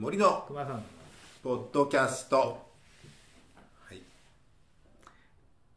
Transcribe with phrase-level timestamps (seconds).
[0.00, 0.82] 森の熊さん。
[1.42, 2.38] ポッドキャスト。
[3.86, 4.00] はい。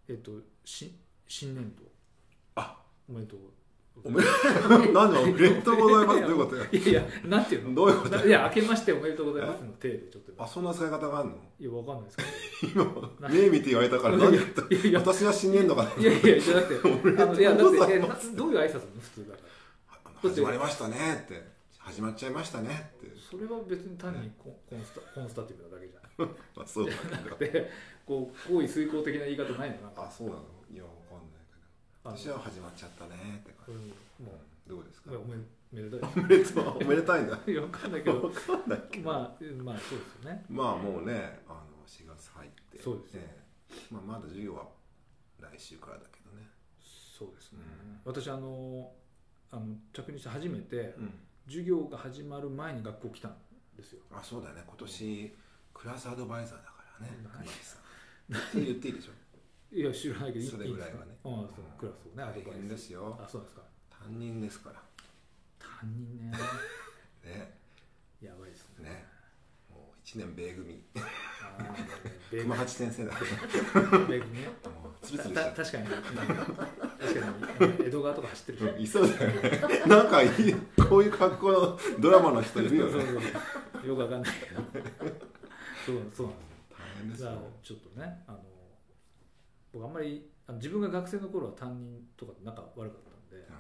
[0.08, 0.32] えっと
[0.64, 0.96] し
[1.28, 1.84] 新年度。
[2.56, 2.78] あ。
[3.10, 3.40] おめでとう
[4.06, 4.30] おめで
[4.94, 6.22] 何でおめでとうございます？
[6.22, 6.64] どういうことよ？
[6.72, 7.76] いやいやなんていうの？
[7.76, 10.42] どういうことないや明けましておめでとうございますの手でちょっと。
[10.42, 11.36] あそんな使い方があるの？
[11.60, 12.18] いやわかんないです。
[12.62, 15.92] けど今目見て言われたから何いやいやいや私は新年度かな？
[16.02, 16.80] いやいやじゃなく
[17.36, 19.02] ていやだって どういう挨拶なの？
[19.02, 19.42] 普通だか
[20.24, 20.30] ら。
[20.32, 20.96] 始まりましたね
[21.26, 21.53] って
[21.86, 23.08] 始まっちゃいましたねって。
[23.20, 26.90] それは別に単にコンスタコンスタティブなだけじゃん まあそう。
[26.90, 27.70] だけどで
[28.06, 29.82] こう行為遂行的な言い方ないの？
[29.82, 30.06] なんか。
[30.08, 30.42] あそうなの。
[30.72, 32.10] いやわかんないけど。
[32.10, 33.94] あ私は始まっちゃったねって感うんじ
[34.24, 35.12] もどうですか？
[35.12, 35.36] うおめ
[35.72, 36.12] めでたい。
[36.16, 36.78] おめでとう。
[36.78, 37.40] おめでたいんだ。
[37.48, 38.24] いやわかんないけど。
[38.24, 39.10] わかんないけど。
[39.12, 40.46] まあまあそうですよね。
[40.50, 42.82] まあもうねあの4月入って。
[42.82, 43.44] そうですね。
[43.92, 44.70] まあまだ授業は
[45.40, 46.48] 来週からだけどね。
[46.80, 47.60] そうですね、
[48.04, 48.92] 私あの
[49.52, 51.14] あの着任して初めてうん
[51.48, 53.36] 授業が始まる前に学校来たん
[53.78, 54.02] ですよ。
[54.12, 54.64] あそうだよね。
[54.68, 55.36] 今年
[55.74, 57.14] クラスアドバイザーだからね。
[57.24, 57.82] 何熊木さん。
[58.52, 59.12] それ言っていいでしょ？
[59.76, 61.18] いや知らないけどそれぐらいはね。
[61.24, 63.18] ああそうクラスをねアド大バイス変ですよ。
[63.22, 63.62] あそうですか？
[63.90, 64.82] 担任ですから。
[65.60, 66.38] 担任ね。
[67.24, 67.58] ね。
[68.22, 68.90] やばいですね。
[68.90, 69.06] ね。
[69.70, 70.84] もう1年 米組。
[72.32, 73.12] 熊八先生だ
[74.08, 74.48] 米軍ね。
[74.82, 79.84] もうツルツルした確かに確かに江戸川とか走ってるたいそうだよね。
[79.88, 80.30] なんかいい
[80.90, 82.92] こういう格好のドラマの人いるよね。
[82.94, 83.88] そうそうそう。
[83.88, 84.62] よくわかんないけど。
[85.86, 87.24] そうそうなんです大変です
[87.62, 88.40] ちょっとねあの
[89.74, 93.54] 僕あんまりあの自分が学生の頃は担任とかと仲悪かったんであ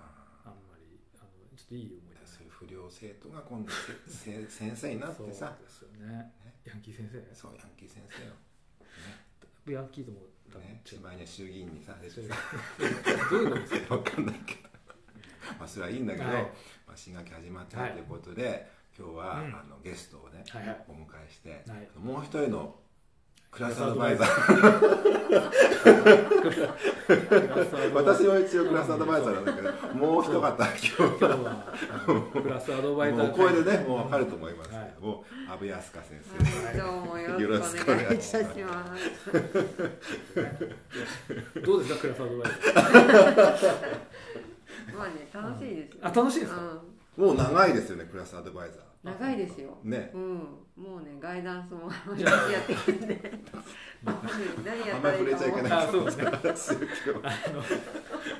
[0.45, 2.23] あんまりあのちょっといい思い出。
[2.23, 3.71] ーそういう不良生徒が今度
[4.07, 5.53] せせ先生になってさ。
[5.59, 6.31] そうですよね。
[6.65, 7.35] ヤンキー先生。
[7.35, 8.33] そうヤンキー先生よ。
[9.67, 10.19] ヤンキーとも
[10.53, 12.35] 多分ね、違うしまいには衆議院にさ出てさ
[13.31, 13.95] どういうことですか？
[13.97, 14.69] わかんないけど。
[15.59, 16.43] まあそれはいいんだけど、はい。
[16.43, 19.55] まあ、新学期始まったということで、今日は、うん。
[19.55, 20.85] あのゲストをね、はいはい。
[20.87, 21.89] お迎えして、はい。
[21.99, 22.75] もう一人の
[23.53, 24.29] クラスアドバイザー。
[27.93, 31.63] 私も一応クラスアドバイザーなんだけどもう一方今日今日は
[32.41, 34.69] クラスアドバイザーもうこれでねもう分かると思います。
[34.71, 36.65] けはども、阿部安香先生。
[36.65, 39.11] はい、どうもよろしくお願いいたします。
[41.61, 43.93] どうですかクラスアドバイザー。
[44.97, 45.99] まあね、楽しいですよ。
[46.01, 49.77] あ楽しいですかうもう長いですよねクラスアドバイザん、長いですよ。
[49.85, 50.11] ーね。
[50.13, 50.21] うん、
[50.77, 52.31] もうね、ガイダンスも毎日や
[52.61, 53.41] ってるんで。
[54.03, 55.75] 何やったらいいかも。
[55.75, 56.25] あそうですね。
[56.27, 56.39] あの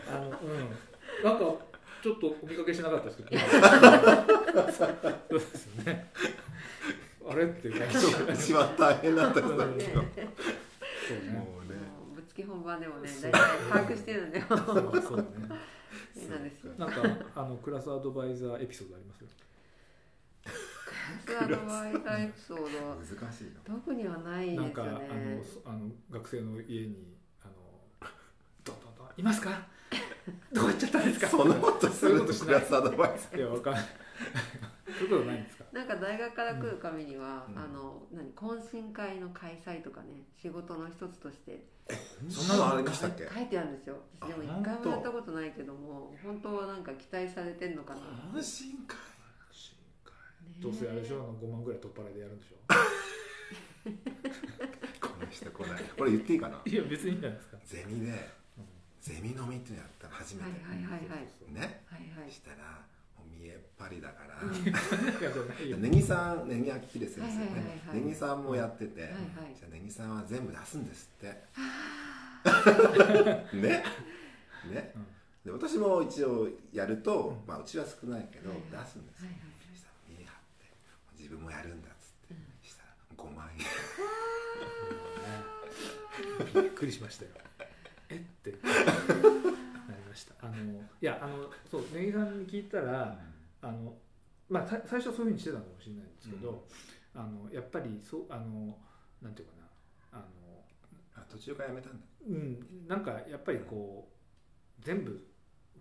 [0.10, 0.58] あのうん。
[1.24, 1.56] なんか
[2.02, 3.48] ちょっとお見かけしなかったですけどそ
[5.36, 6.12] うですよね。
[7.30, 10.08] あれっていう感じ一番大変だった人だうんけどそうね。
[11.34, 11.76] もうね
[12.16, 14.42] ぶっつけ本番でもね、大体把握してるんで。
[14.42, 15.26] そうそうね。
[16.30, 16.74] なんですよ。
[16.78, 17.02] なんか
[17.36, 19.20] あのクラスアドバイザーエピソードあります？
[19.20, 19.36] クラス
[21.40, 22.66] アドバイザーエピソード。
[22.96, 24.92] 難しいよ特にはないですよなんかあの
[25.66, 27.54] あの学生の家にあの
[28.64, 29.68] どんどんどんいますか？
[30.54, 31.28] どこ行っちゃったんですか？
[31.28, 33.84] そんなことするとクラスアドバイザいやわかんない。
[35.00, 35.64] そういうことないんですか？
[35.74, 37.58] なんか大学から来る紙には、うん。
[37.58, 41.66] あの何懇親会の開催とかね仕事の一つとして。
[41.90, 43.28] ーそんなのありましたっけ？
[43.34, 43.98] 書いてあるんですよ。
[44.22, 48.00] あでも一回もやったことないけども本当はなんか期待されてんのかな、
[48.34, 48.96] 懇親会？
[48.96, 49.04] ね
[50.64, 51.20] どうせあれでしょ？
[51.20, 52.56] あの5万ぐらい取っ払いでやるんでしょ？
[55.04, 55.84] この人来ない。
[55.98, 56.62] これ言っていいかな？
[56.66, 57.58] いや別にいいんじゃないですか。
[57.66, 58.30] ゼミで
[59.02, 61.28] ゼミ飲みっていうのやったの初めて、はいはいはいはい。
[61.52, 61.84] ね？
[61.92, 62.32] はいはい。
[62.32, 62.80] したら
[63.20, 64.40] もう見えっ張りだから、
[65.78, 67.28] ネギさんネギ秋秀先生ね、
[67.92, 69.20] はいはいネギさんもやってて、はいはい。
[69.60, 71.44] じゃあネギさんは全部出すんですって。
[73.60, 73.84] ね？
[74.72, 74.94] ね、
[75.44, 78.56] で私も一応やると、まあうちは少ないけど、出
[78.88, 80.72] すんですよ、はいはいそしたら見え張って
[81.24, 82.36] 自分もやるんだっつって、
[82.68, 83.64] したら5万円。
[86.64, 87.32] びっくりしましたよ。
[88.10, 88.18] え？
[88.18, 88.52] って。
[88.52, 90.36] なりました。
[90.46, 93.18] あのいやあのそうネギさんに聞いたら
[93.62, 93.98] あの
[94.50, 96.68] まあさ最初はそういうふうにしてたのかもしれないんですけど、
[97.16, 98.78] あのやっぱりそうあの
[99.22, 99.64] なんていうかな。
[100.12, 100.66] あの
[101.16, 102.06] あ途中からやめたんだ。
[102.28, 102.86] うん。
[102.86, 104.12] なんかやっぱりこ
[104.78, 105.26] う全部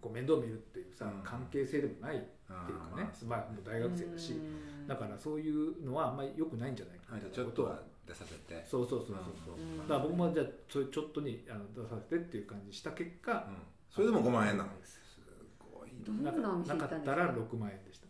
[0.00, 1.22] こう面倒見るっていうさ、うん。
[1.24, 3.10] 関係性でもないってあいうかね。
[3.12, 3.26] ー。
[3.26, 4.32] まあもう大学生だし。
[4.32, 4.86] うん。
[4.86, 7.04] だからそういうのはあんまり良くないんじゃないか。
[7.10, 8.64] まあ、みちょっとは出させて。
[8.68, 9.78] そうそうそうそうそう、うん。
[9.78, 13.56] だから僕もじゃあそういうちょっとにあの出させてっていう感じした結果、うん。
[13.90, 14.78] それでも5万円なの？
[14.78, 15.20] ですす
[15.58, 18.06] ごいどんななお店なかった行ったんですから6万円でした。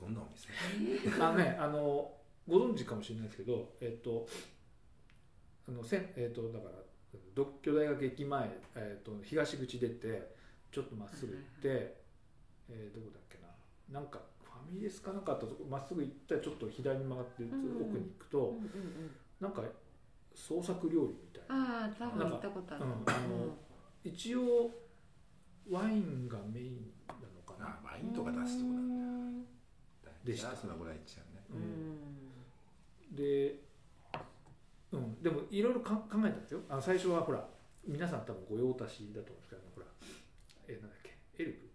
[0.00, 0.48] どんなお店？
[1.22, 2.12] あのねあの
[2.48, 4.26] ご存知かもしれないですけどえっ、と
[5.68, 6.70] あのせんえっ、とだから
[7.34, 10.34] 独協大学駅前、えっと東口出て
[10.70, 11.99] ちょっとまっすぐ行って、
[12.70, 14.00] えーどこだっけな？
[14.00, 17.82] なんかファミレスかなんかあったとこまっすぐ行ったらちょっと左に曲がってうんうん。
[17.82, 19.10] 奥に行くと、うんうんうん。
[19.40, 19.62] なんか
[20.34, 21.84] 創作料理みたいな。
[21.84, 22.84] ああ多分行ったことある。
[22.84, 23.56] うんあの
[24.02, 24.70] 一応
[25.68, 27.66] ワインがメインなのかな？
[27.66, 29.42] あワインとか出すとこなん
[30.02, 30.10] だ。
[30.24, 30.54] でした。
[30.56, 31.42] そのぐらいいっちゃうね。
[31.50, 33.16] うん。
[33.16, 33.56] で、
[34.92, 36.60] うん、でもいろいろか考えたんですよ。
[36.68, 37.44] あの最初はほら
[37.86, 39.86] 皆さん多分御用達だと思うんですけどほら
[40.68, 41.42] えなんだっけ？
[41.42, 41.69] エルブ？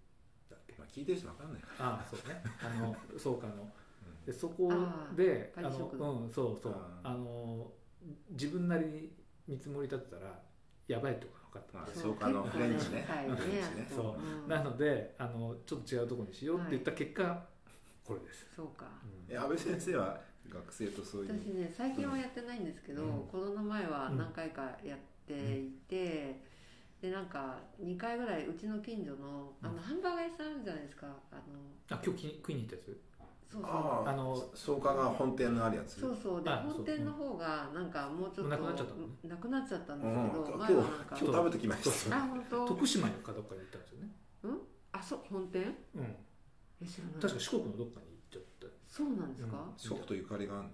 [0.95, 1.61] 聞いてる人わかんない。
[1.61, 2.41] かああそうね。
[2.63, 3.53] あの 創価の。
[3.53, 4.71] らでそこ
[5.13, 5.69] であの
[6.21, 6.75] うんそうそう。
[7.03, 7.69] あの
[8.29, 9.11] 自分なりに
[9.45, 10.41] 見積もり立てたら
[10.87, 11.81] やばいとこが分かった。
[11.81, 13.05] んであそうかあのフレンチね。
[13.09, 13.87] はいフレンチね。
[13.93, 14.17] そう。
[14.17, 17.45] うんなのであのちょっと違うところにしようって言った結果、
[18.05, 18.87] これです、そうか。
[19.03, 19.33] うん。
[19.33, 21.33] え安倍先生は学生とそういう。
[21.33, 23.27] 私ね最近はやってないんですけど、うん。
[23.27, 26.41] コロナ前は何回かやっていて、
[27.05, 29.79] でなんか2回ぐらいうちの近所のあの、うん。
[29.79, 31.05] ハンバーガー屋さんあるじゃないですか。
[31.31, 31.41] あの
[31.91, 32.97] あ今日食いに行ったやつ？
[33.53, 33.71] そうそう。
[33.71, 36.01] あああの創価が本店のあるやつ。
[36.01, 36.43] そうそう。
[36.43, 36.73] であそう。
[36.81, 39.05] 本店の方がなんかもうちょっとなくなっちゃったの？
[39.05, 42.17] ねなくなっちゃったんでうんすけど、今日前はなんか今日食べてきました。
[42.17, 42.65] あ本当？
[42.65, 44.09] 徳島かどっかに行ったんですよね、
[44.91, 45.61] あそう本店？
[45.93, 46.09] うん、
[46.81, 47.21] え知らない。
[47.21, 48.65] 確か四国のどっかに行っちゃった。
[48.89, 49.77] そうなんですか、うん。
[49.77, 50.73] 四国とゆかりがある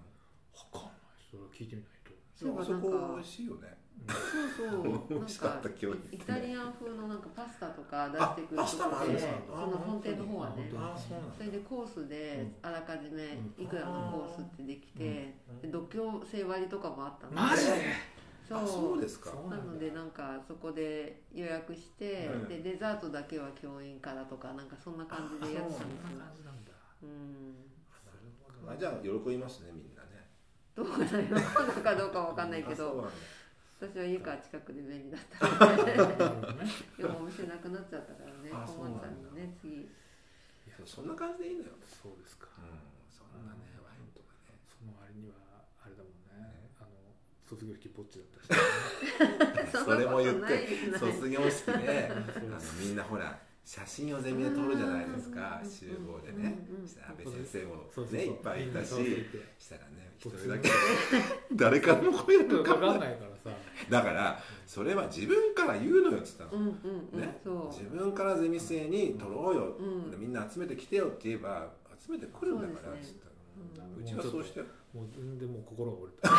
[0.56, 1.20] 分かんない。
[1.28, 5.02] それは聞いてみないと、そういえばあそこなんか美味しいよねそうそう。
[5.18, 6.16] 美味しかった今日。
[6.16, 10.70] イタリアン風のなんかパスタとか出あしてくるパスタもあるんでその本店の方はね。
[11.36, 13.24] それでコースであらかじめ
[13.58, 13.64] うん。
[13.64, 15.60] いくらのコースってできて、うん。
[15.60, 17.72] で度胸制割りとかもあったのマジで？
[18.48, 18.58] そう。
[18.58, 19.30] あそうですか。
[19.48, 22.48] なのでなんかそこで予約して、うん。
[22.48, 26.08] でデザートだけは教員からとかなんかそんな感じでやってたんですよ。
[26.08, 26.72] そんな感じなんだ。
[27.02, 27.54] うん。
[27.54, 28.72] なるほど。
[28.72, 30.28] あじゃあ喜びますねみんなね。
[30.74, 32.88] どうかな喜んだかどうかわかんないけど。
[32.88, 33.10] あそうなんだ
[33.82, 35.90] 私は家から近くで便利だったので。
[37.02, 39.82] でもお店なくなっちゃったからねあ困っちゃうのね次。
[39.82, 39.88] い
[40.70, 41.72] やそんな感じでいいのよ。
[41.82, 42.46] そうですか。
[42.58, 42.78] うん
[43.10, 44.54] そんなねワインとかね。
[44.70, 45.34] その割には
[45.82, 46.70] あれだもんね。
[46.78, 46.90] あの
[47.44, 55.60] 卒業式ぼっちだったし、 そんそれも言って卒業式であそうのみんなほら写真をゼミで撮るじゃないですか。
[55.62, 55.70] うん。
[55.70, 56.58] 集合でね。
[56.68, 58.14] うんうんしたら安倍先生もそうそうそう。
[58.14, 58.86] ねいっぱいいたし。
[59.58, 60.68] したらね一人だけ。
[61.52, 63.58] 誰からも声が分かんかかんないからさ。
[63.88, 66.50] だからそれは自分から言うのよっつったの。
[66.52, 66.70] うんうん
[67.12, 67.40] うん、ね。
[67.44, 67.66] そう。
[67.68, 70.10] 自分からゼミ生に撮ろうよ、うん。
[70.10, 71.70] でみんな集めてきてよって言えば
[72.04, 73.14] 集めてくるんだからっつっ
[73.76, 74.66] たの、うちはそうしてよ。
[74.92, 76.30] もう全然もう心が折れた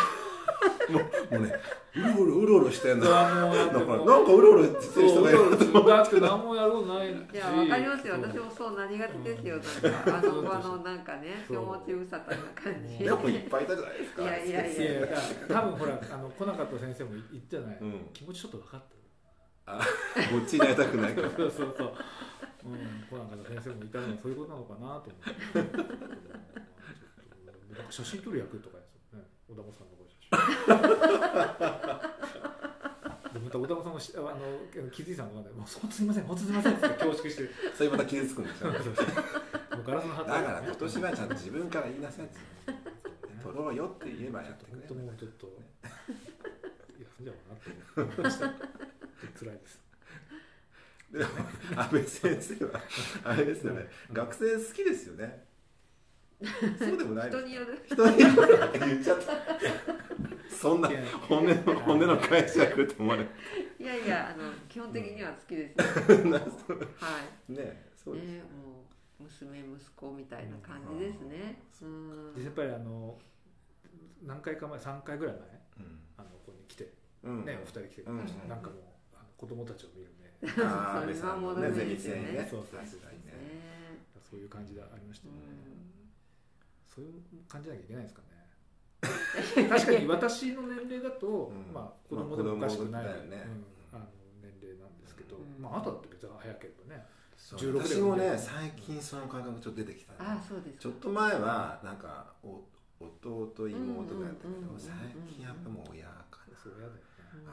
[0.89, 0.99] も
[1.39, 1.53] うね
[1.95, 5.37] うろうろうろうろしてんのなんもうかなんかうろうろしてる人がいる。
[5.85, 8.15] だって何もやることないしいやわかりますよ。
[8.15, 9.55] 私もそうなりがちですよ。
[9.83, 14.23] なんかあの場のなんかね気持ちうさたな感じでもいっぱいいたじゃないですか。
[14.23, 15.07] いやいやいいやいや
[15.47, 18.09] 多分ほらあの来なかった先生も言ったじゃない、うん。
[18.11, 19.73] 気持ちちょっと分かった。
[19.77, 19.85] あこ
[20.41, 21.13] っちになりたくない。
[21.13, 21.93] からそうそうそう、
[22.65, 25.61] うん、来なかった先生もいたのはそういうことなのかなと思って。
[27.73, 29.21] なんか写真撮る役とかやつね。
[29.47, 30.02] 小田本さんの
[30.33, 30.39] ま
[33.49, 34.35] た小田本さんもしあの
[34.91, 35.41] 気づいたのかな？
[35.49, 38.75] いもう本当すみません本当すみませんって恐縮してそれまた傷つくんでしょもう
[39.85, 42.35] ガラスのハッだから今年はちゃんと自分から言いなさいって
[43.43, 45.47] 撮ろうよって言えばやってく本れ当もうちょっと
[46.99, 47.69] 休んじゃおうかなって
[48.01, 48.47] 思いました
[49.39, 49.79] 辛いです
[51.11, 51.25] でも
[51.81, 52.71] 安倍先生は
[53.25, 55.43] あれですよね学生好きですよね
[56.79, 58.35] そうでもない人による人による
[58.79, 59.33] 言っちゃった
[60.63, 63.23] そんないや本音の本音の解釈と思われ
[63.79, 65.75] いやいやあの基本的には好きです
[66.15, 66.39] よは
[67.49, 67.51] い。
[67.51, 68.25] ねそうです。
[68.27, 68.85] ねも
[69.19, 71.61] う娘息子みたいな感じですね。
[71.81, 72.33] うん。
[72.35, 73.19] でやっぱりあの
[74.21, 75.99] 何回か前3回ぐらい前うん。
[76.17, 76.93] あのここに来て
[77.23, 77.45] うん。
[77.45, 78.49] ねお二人来てくれました、うん。
[78.49, 78.79] なんかもう
[79.15, 80.31] あの子供たちを見るね
[80.63, 82.47] あー安倍さんのねゼミ生にね。
[82.49, 83.99] そうそう確かにねね。
[84.21, 85.37] そういう感じでありましたね、ん。
[86.87, 88.27] そういう感じなきゃいけないですかね
[89.69, 91.73] 確かに私の年齢だと、うん。
[91.73, 93.47] まあ子供でもおかしくない、まあ子供だよね。
[93.91, 94.05] うん、あの
[94.41, 95.61] 年齢なんですけど、うん。
[95.61, 97.05] まああなただって別に早ければね
[97.37, 100.17] そう16私もね最近その感覚ちょっと出てきたね。
[100.19, 100.79] あそうです。
[100.79, 102.61] ちょっと前はなんかお
[102.99, 104.91] 弟妹がやったけうんうんうんうんど最
[105.27, 106.53] 近やっぱもう親かな。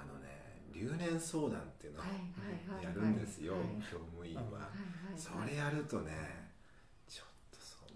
[0.00, 0.40] あのね
[0.72, 2.20] 留年相談っていうのをはいはい
[2.68, 2.84] はいはい。
[2.84, 3.62] やるんですよはい。
[3.90, 4.42] 教務員は。
[4.42, 5.18] はいはいはい。
[5.18, 6.49] それやるとね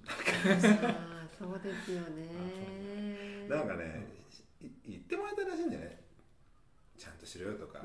[0.06, 3.48] そうですよね。
[3.48, 4.06] なんかね
[4.60, 6.00] い言ってもらいたいらしいんだよね。
[6.96, 7.80] ちゃんとしろよとか。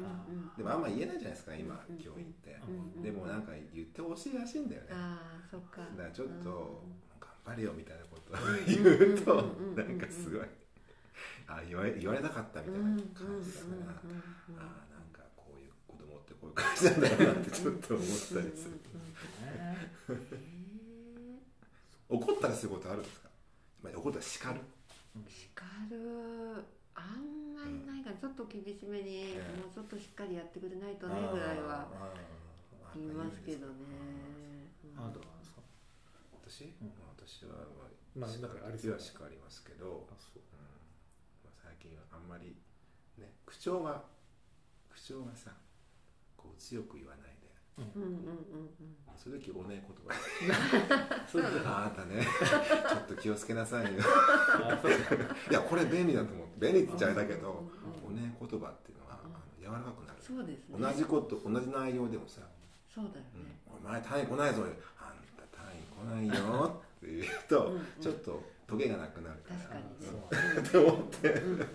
[0.58, 2.56] でもあんま言えないじゃないですか今うん教員って。
[3.02, 4.88] でもなんか言ってほしいらしいんだよね。
[4.92, 5.82] ああそっか。
[5.98, 6.84] だからちょっと
[7.20, 9.36] 頑張れよみたいなことをうん言うと
[9.76, 10.48] なんかすごい
[11.48, 18.46] あ言われ言われなかったみたいな感じだからあーなんかこういう子供ってこういう感じなんだろうなってちょっと思ったりする
[22.10, 23.30] 怒ったりすることあるんですか？
[23.84, 24.60] まあ怒ったら叱る。
[25.30, 26.66] 叱る。
[26.96, 29.62] あんまりないからちょっと厳しめに、ええ。
[29.62, 31.88] もうちょっとしっかりやってくれないとねぐらいは
[32.96, 34.68] 言いますけどね。
[34.98, 35.62] あなたですか
[36.44, 36.92] 私、うん。
[37.16, 37.64] 私は
[38.16, 40.42] まあ叱なんかありりそうは叱りますけど、あそう。
[40.42, 40.60] うん。
[41.46, 42.58] まあ、最近はあんまり
[43.18, 44.04] ね口調が
[44.90, 45.54] 口調がさ
[46.36, 47.38] こう強く言わない。
[47.39, 47.39] で
[47.96, 48.22] うんうんうんう
[48.64, 48.70] ん。
[49.16, 50.16] そういう時おねえ言葉。
[51.28, 52.26] そうですねあなたね
[52.90, 54.00] ちょっと気をつけなさいよ。
[55.50, 56.48] いやこれ便利だと思う。
[56.58, 57.70] 便利って言っちゃあれだけど
[58.06, 60.20] うんおねえ言葉っていうのは、あの柔らかくなる。
[60.22, 60.78] そうですね。
[60.80, 62.42] 同じこと同じ内容でもさ。
[62.88, 63.44] そうだようん。
[63.44, 64.70] ね、お前単位来ないぞあん
[65.38, 69.60] た単位来ないよって言うと、うんうんちょっとトゲがなくなるから。
[69.60, 70.64] 確かにね。
[70.72, 71.34] そうって思って。
[71.42, 71.52] うん。
[71.54, 71.66] うん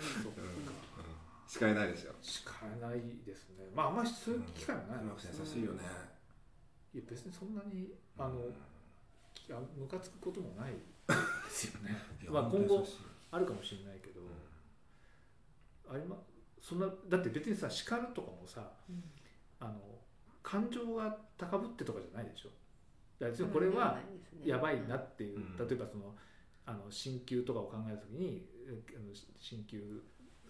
[1.54, 2.50] そう叱れないでしょ叱
[2.82, 3.70] らないですね。
[3.74, 5.82] まああんまりそういう機会もないマックス優しいよね。
[6.92, 8.54] いや別にそんなにあのうん
[9.78, 10.78] ムカつくこともないで
[11.48, 11.96] すよね。
[12.28, 12.84] まあ今後
[13.30, 15.96] あるかもしれないけど、うん。
[15.96, 16.16] ありま
[16.60, 19.04] そんなだって別にさ叱るとかもさうん。
[19.60, 19.78] あの
[20.42, 22.48] 感情が高ぶってとかじゃないでしょ。
[22.48, 23.98] だから別にこれは
[24.44, 25.56] やばいなっていう、うん。
[25.56, 26.14] 例えばその
[26.66, 30.02] あの進級とかを考えた時にえあの進級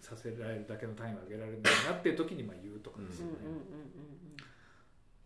[0.05, 3.65] させられるだけの単位を上げられないなっていう時にまあ言うとかですよね、うんうんうんうん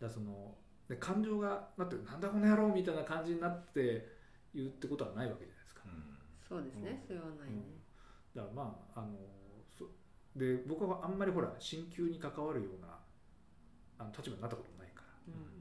[0.00, 0.54] だからその
[0.88, 4.08] で感情がだってなんだこの野郎みたいな感じになって
[4.54, 6.02] 言うってことはないわけじゃないですか、うん。
[6.40, 7.06] そうですね、うん。
[7.06, 7.62] それはないね、
[8.34, 9.12] だからまああの
[9.76, 9.84] そ
[10.34, 12.96] で僕はあんまりほら進級に関わるような
[13.98, 15.12] あの立場になったことないから。
[15.28, 15.60] うん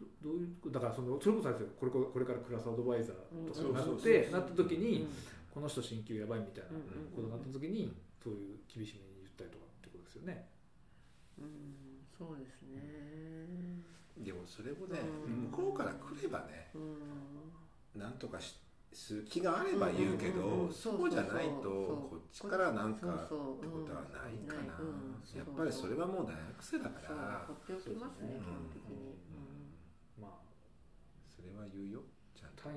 [0.00, 4.82] どどういうだからそのそれこそこれこれからクラスアドバイザーとかになうんってなった時うん。
[4.82, 5.06] に
[5.52, 10.46] この人進級やばいみたいなうんことになった時にそういう厳しめに言ったりとかってことですよね。
[11.38, 12.78] うんそうですね。
[14.18, 15.50] でもそれもねうん。
[15.50, 18.00] 向こうから来ればねうん。
[18.00, 18.54] なんとかし
[18.92, 25.18] する気があれば言うけどそうじゃないとこっちからなんかってことはないかなうん。
[25.34, 27.44] やっぱりそれはもう大学生だから。
[27.48, 28.42] 放っておきますねうん。
[28.42, 29.18] 基本的に。
[30.20, 30.30] まあ
[31.34, 32.02] それは言うよ
[32.38, 32.62] ちゃんと。
[32.62, 32.72] 単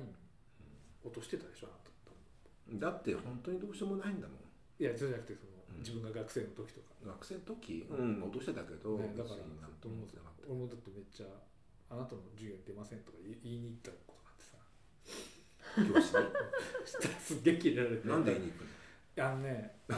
[1.04, 1.78] 落としてたでしょあ
[2.74, 2.90] なた。
[2.90, 4.45] だって本当にどうしようもないんだもん
[4.78, 5.78] いやそうじゃなくてそのうん。
[5.80, 7.86] 自分が学生の時とか、学生の時？
[7.90, 8.22] うん。
[8.22, 9.36] 落としてたけどね、だから
[9.80, 11.26] とも思ってなかった俺もだってめっちゃ
[11.90, 14.56] 「あなたの授業に出ません」とか言い言いに行ったことがあってさ。
[15.76, 16.16] 教師？
[16.16, 16.24] に
[16.84, 18.08] そしたらすっげえキレられて。
[18.08, 19.26] なんで言いに行くの？
[19.26, 19.94] あのねあ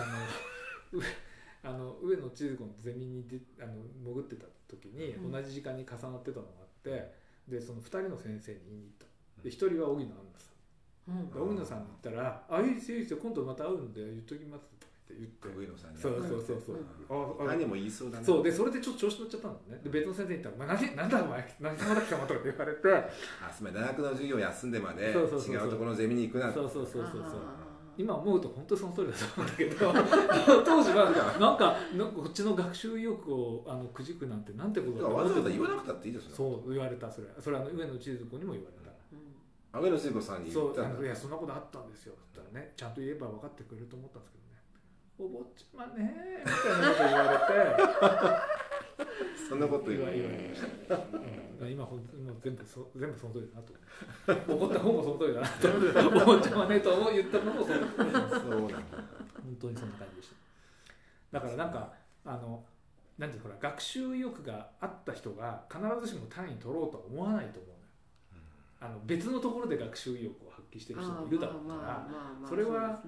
[0.93, 1.07] の上
[1.63, 5.33] あの上野千鶴子のゼミにであの潜ってた時にうん。
[5.33, 7.13] 同じ時間に重なってたのがあって
[7.49, 9.05] でその2人の先生に言いに行った。
[9.43, 9.55] でうん。
[9.55, 10.58] 1人は荻野アンナさん
[11.09, 11.57] うん。
[11.57, 15.59] 野さんに言ったら「あいいですよいいですよ今度また会うんで言っときます」とか言って言って。
[15.59, 16.77] 上野さんにそうそうそうそう。
[16.77, 17.45] うん。
[17.49, 18.45] ああ何も言いそうだねそう。
[18.45, 19.81] でそれでちょっと調子乗っちゃったんだよね。
[19.83, 22.93] で別の先生に言ったら「お前何なんだお前何様だ貴様」とかって言われて。
[22.93, 25.55] あつまり大学の授業休んでまでそうそうそうそう。
[25.55, 27.41] 違うところのゼミに行くなそうそうそうそうそう。
[27.99, 30.63] 今思うと本当にその通りだと思うんだけど。
[30.63, 36.37] 当時はなんかなんかこっちの学習意欲をあのくじくなんてなんてことだとわざわざて言わなくたっていいですよ。
[36.37, 38.78] そう言われたそれそれはあの上野千鶴子にも言われた、うん
[39.73, 42.15] 上野聖子さんに言そうったんだあのいやそんなことあったんですよ。
[42.15, 44.59] って言ったらねちゃんと言えば分かってくれると思ったんですけどね。
[45.19, 48.59] お坊ちゃまねみたいなこと言われて。
[49.49, 50.95] そんなこと言われました、
[51.63, 53.73] うん、今ほんもう全部そ全部その通りだなと。
[54.53, 55.69] 怒った方もその通りだなと。
[56.23, 58.77] お坊ちゃまねと言ったのもその通りだそうなんだ
[59.43, 60.37] 本当にそんな感じでした。
[61.39, 61.93] だからなんか
[62.25, 62.65] あの
[63.17, 67.78] なんていうのほら学習意欲があった人が必ずしも単位取ろうとは思わないと思う
[68.81, 72.07] あの別のところで学習意欲を発揮してる人もいるだろうから
[72.49, 73.03] それは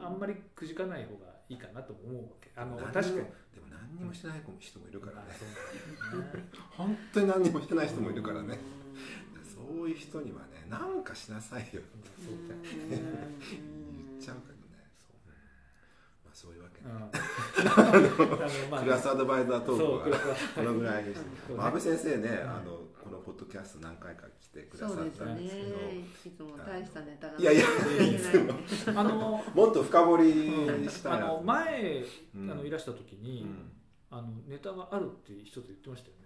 [0.00, 2.50] あんまりくじかない方がいいかなと思うわけ。
[2.56, 3.14] あの確かに。
[3.14, 5.28] でも何にもしてない人もいるからね。
[6.76, 8.58] 本当に何にもしてない人もいるからね。
[9.36, 9.44] うん。
[9.44, 11.82] そういう人にはねなんかしなさいよ
[12.16, 12.90] そうだようん。
[12.90, 14.90] 言っちゃうけどね。
[16.24, 16.88] まあそういうわけう
[18.80, 18.82] ね。
[18.82, 21.26] クラスアドバイザートークはスこのぐらいにして。
[21.56, 22.83] 安倍先生ねうんあのこ
[23.14, 27.64] のポッドキャスト何回か来てくださっそうですねたんですけどいつも大したネタがいやいや
[28.96, 30.32] あの もっと深掘り
[30.88, 32.04] したいなあの前
[32.34, 32.50] うん。
[32.50, 33.72] あのいらした時に、うん。
[34.10, 36.24] あのネタがあるって一つ言ってましたよね。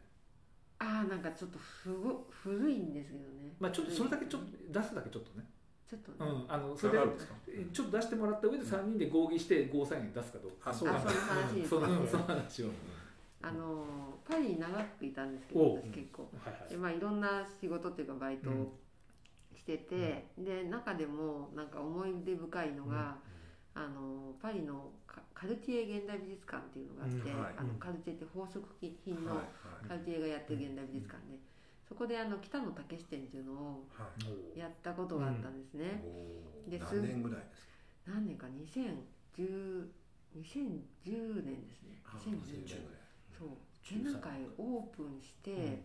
[0.80, 3.54] ああなんかちょっとふご古いんですけどね。
[3.58, 5.44] まあちょっとそれだけちょっと出すだけちょっとね。
[5.88, 6.16] ちょっとね。
[6.20, 6.52] うん。
[6.52, 7.04] あのそれで
[7.72, 10.70] ちょっと出してもらった上で3人で合議してゴーサイン出すかどうか。
[10.70, 12.08] あそうなんその話ですそううん。
[12.08, 12.66] その話を
[13.40, 16.28] あのパリに長くいたんですけど私結構。
[16.42, 16.70] はいはい。
[16.70, 18.76] でまあいろんな仕事っていうかバイトを
[19.54, 23.16] してて、で中でもなんか思い出深いのが、
[23.74, 27.42] あのパリのカカルティエ現代美術館っていうのがあって、うん。
[27.42, 27.54] はい。
[27.56, 29.40] あのカルティエって宝飾品の
[29.86, 31.38] カルティエがやってる現代美術館で、
[31.88, 34.58] そこであの北野武展っていうのをはい。
[34.58, 36.02] やったことがあったんですね、
[36.66, 37.62] です何年ぐらいです
[38.10, 38.18] か？
[38.18, 38.46] 何年か
[39.38, 39.86] ？2010
[40.36, 42.02] 2010年ですね。
[42.04, 42.97] あ2010 2010年
[43.38, 43.48] そう。
[43.86, 45.82] 展覧会オープンして、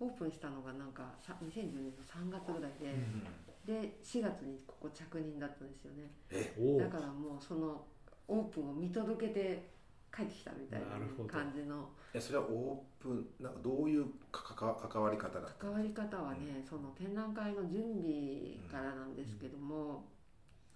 [0.00, 3.22] オープンしたのがなんかさ2010年の3月ぐらいで、うん
[3.66, 6.78] で4月にここ着任だったんですよね。
[6.78, 7.84] だからもうその
[8.28, 9.70] オープンを見届けて
[10.14, 10.86] 帰ってきたみたいな
[11.26, 11.88] 感じの。
[12.14, 20.04] えそれはオープンなんかどういうかかか関わり方だった関わり方はね、その展覧会の準備からなんですけども、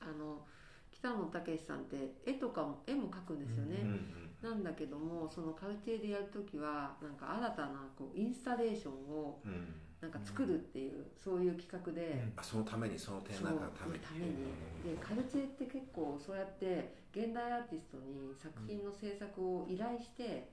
[0.00, 0.44] あの
[0.90, 9.74] 北野武さんって絵とかも絵も描くんですよね、うんうんなんだけどもそのカルティエでやる時はなんか新たなこうインスタレーションをうん。
[10.00, 14.04] なんか作るっていう、そういう企画で、あそのためにその展覧会のために。
[14.04, 14.96] そうに。
[14.96, 20.48] でカルチェって結構そうやって現代アーティストに作品の制作を依頼して、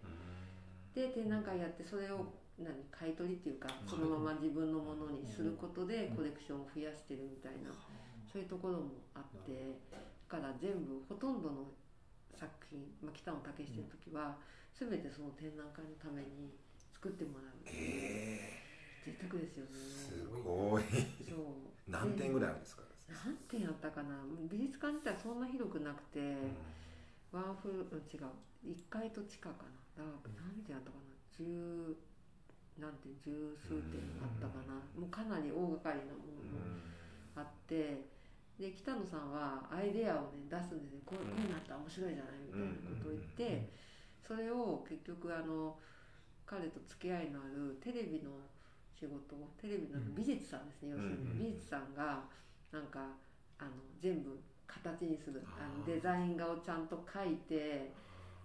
[0.93, 2.27] で展覧会やってそれを
[2.59, 3.87] 何買い取りっていうかうん。
[3.87, 6.15] そのまま自分のものにすることでうん。
[6.17, 7.71] コレクションを増やしてるみたいな
[8.27, 11.71] そういうところもあってだから全部ほとんどの
[12.37, 14.37] 作品、まあ、北野武してる時は
[14.77, 16.53] 全てその展覧会のために
[16.93, 17.57] 作ってもらう。
[17.65, 18.61] え。
[19.05, 20.83] 贅沢ですよー、すねごい。
[21.25, 21.89] そう。
[21.89, 24.19] 何点ぐらいあるんですか、何点あったかな？
[24.51, 26.19] 美術館自体そんな広くなくて、
[27.31, 28.27] ワンフルうん違う。
[28.67, 29.63] 1階と地下か
[29.95, 30.03] な。
[30.03, 31.15] だから何点あったかな？
[31.31, 31.95] 十
[32.77, 33.15] 何点？
[33.23, 36.59] 十数点あったかな、もうかなり大掛かりなものも
[37.37, 38.03] あって
[38.59, 41.01] で北野さんはアイデアをね出すんですよ。
[41.05, 43.69] こうこういうのあったら面白いじゃないみたいなことを言って、
[44.25, 45.77] それを結局あの
[46.45, 48.33] 彼と付き合いのあるテレビの
[48.97, 52.25] 仕事テレビの美術さんですね、要するうんに美術さんが
[52.73, 53.13] なんか
[53.61, 53.71] あの
[54.01, 54.33] 全部
[54.65, 55.45] 形にする。
[55.53, 57.93] あのデザイン画をちゃんと描いて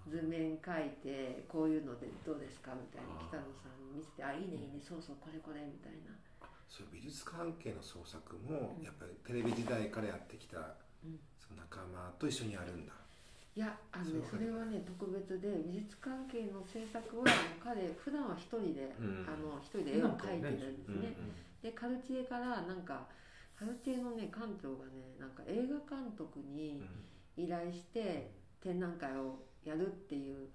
[0.06, 3.16] 図面描いてこういうのでどうですかみたいな。
[3.16, 3.28] あー。
[3.28, 6.12] 北野さんに見せて「あいいねいいねそうそうこれこれ」みたいな
[6.72, 8.82] そう美術関係の創作もうん。
[8.82, 10.56] やっぱりテレビ時代からやってきた、
[11.04, 11.20] うん。
[11.36, 12.92] その仲間と一緒にやるんだ。
[13.54, 17.28] いやあのねそれはね特別で美術関係の制作は
[17.62, 19.28] 彼普段は一人で、うん。
[19.28, 23.06] あの一人で絵を描いてるんですね、うんでカルティエからなんか
[23.56, 26.82] カルティエのね館長がねなんか映画監督に
[27.36, 30.48] 依頼して展覧会をやるっていう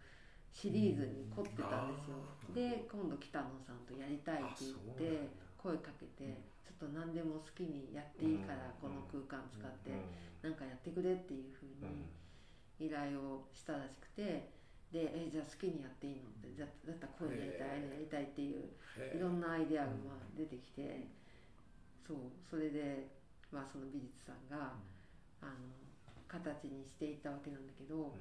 [0.51, 2.17] シリーズに凝ってたんですよ、
[2.49, 2.53] うん。
[2.53, 4.67] で今度北野さんとやりたいって
[4.99, 5.29] 言って
[5.67, 6.23] 声かけて、
[6.63, 9.91] ちょっと何でも好きにやっていいから、この空間使って、
[10.39, 12.07] なんかやってくれっていうふうに
[12.79, 14.53] 依頼をしたらしくて
[14.93, 18.69] でえじゃあ好きにやっていいのってだったらこういうのやりたいやりたいっていう
[19.11, 21.09] いろんなアイデアがまあ出てきて、
[22.07, 22.17] そう
[22.49, 23.11] それで、
[23.51, 24.79] まあ、その美術さんが、
[25.41, 25.51] あの
[26.27, 28.15] 形にしていったわけなんだけど、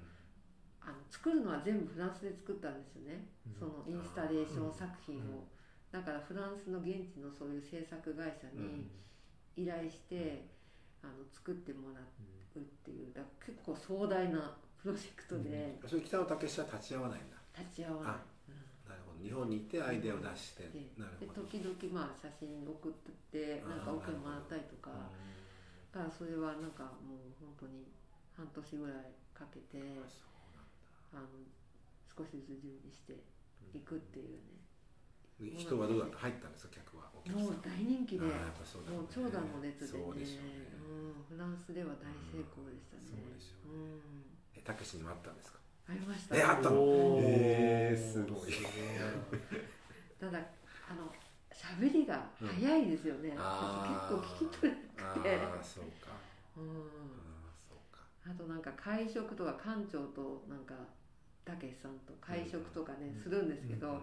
[0.83, 3.55] あの作るのは全部フランスで作ったんですよね、うん。
[3.55, 5.47] そのインスタレーション作品を、
[5.97, 8.89] だからフランスの現地のそういう制作会社に
[9.57, 10.45] 依頼して、
[11.03, 15.79] あの作ってもらうっていうだ結構壮大なプロジェクトで。
[15.87, 17.37] それ北野武は立ち会わないんだ。
[17.57, 18.21] 立ち会わない。
[18.53, 19.25] うんなるほど。
[19.25, 21.43] 日本にいてアイデアを出して、でなるでほど。
[21.49, 22.93] 時々まあ写真送っ
[23.33, 24.91] てなんか OK もらったりとか。
[25.93, 27.89] だからそれはなんかもう本当に
[28.37, 29.81] 半年ぐらいかけて
[31.13, 31.25] あの
[32.05, 33.17] 少しずつ準備して
[33.73, 34.61] いくっていうね
[35.37, 37.45] で人はどうだった入ったんですか客はお客さん。
[37.45, 38.25] もう大人気で。
[38.25, 40.05] あーやっぱそうだもう長蛇の列でね。
[40.05, 40.65] そうでしょうね。
[40.81, 43.05] うん、フランスでは大成功でしたね。
[43.05, 44.01] そうでしょうん。
[44.57, 45.61] えたけしにもあったんですか？
[45.89, 46.37] ありました。
[46.37, 47.21] えあったの？
[47.21, 48.53] えーすごい。
[50.19, 50.41] ただ
[50.89, 51.13] あの
[51.53, 54.17] 喋りが早いですよね、あー。
[54.17, 55.37] 結構聞き取れなくて。
[55.37, 56.17] ああそうか。
[56.57, 56.71] うん。
[56.71, 58.01] ああそうか。
[58.25, 60.75] あとなんか会食とか館長となんか
[61.45, 63.23] たけしさんと会食とかね、うん。
[63.23, 64.01] するんですけど、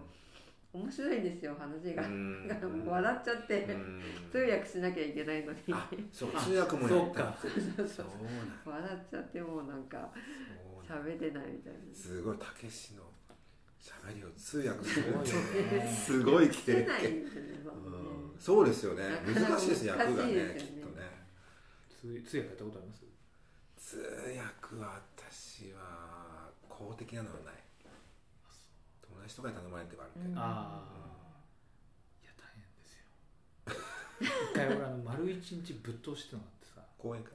[0.74, 2.02] 面白いんですよ話が、
[2.90, 4.02] 笑っちゃって、うん。
[4.30, 5.60] 通訳しなきゃいけないのに。
[5.70, 7.38] あそう通訳もやった。
[7.40, 10.10] そうそうそうなん笑っちゃってもうなんか
[10.82, 11.94] 喋れないみたいな。
[11.94, 13.04] すごいたけしの
[13.80, 15.86] 喋りを通訳するすごいよね。
[15.86, 16.84] すごい経して。
[16.84, 17.80] ない験ですよね、まあね。
[17.84, 18.40] うん。
[18.40, 19.02] そうですよね。
[19.26, 21.04] 難しいです役がねねきっとね。
[21.88, 23.04] 通通訳やったことあります？
[23.96, 27.53] 通訳は私は公的なのはない
[29.24, 30.20] 友達とかに頼まれてはあるけ。
[30.20, 30.38] ど、うん。
[30.38, 31.40] ああ
[32.20, 33.08] いや大変ですよ。
[34.20, 36.84] 一回俺あの丸一日ぶっ通してのがあってさ。
[37.00, 37.32] 講演会？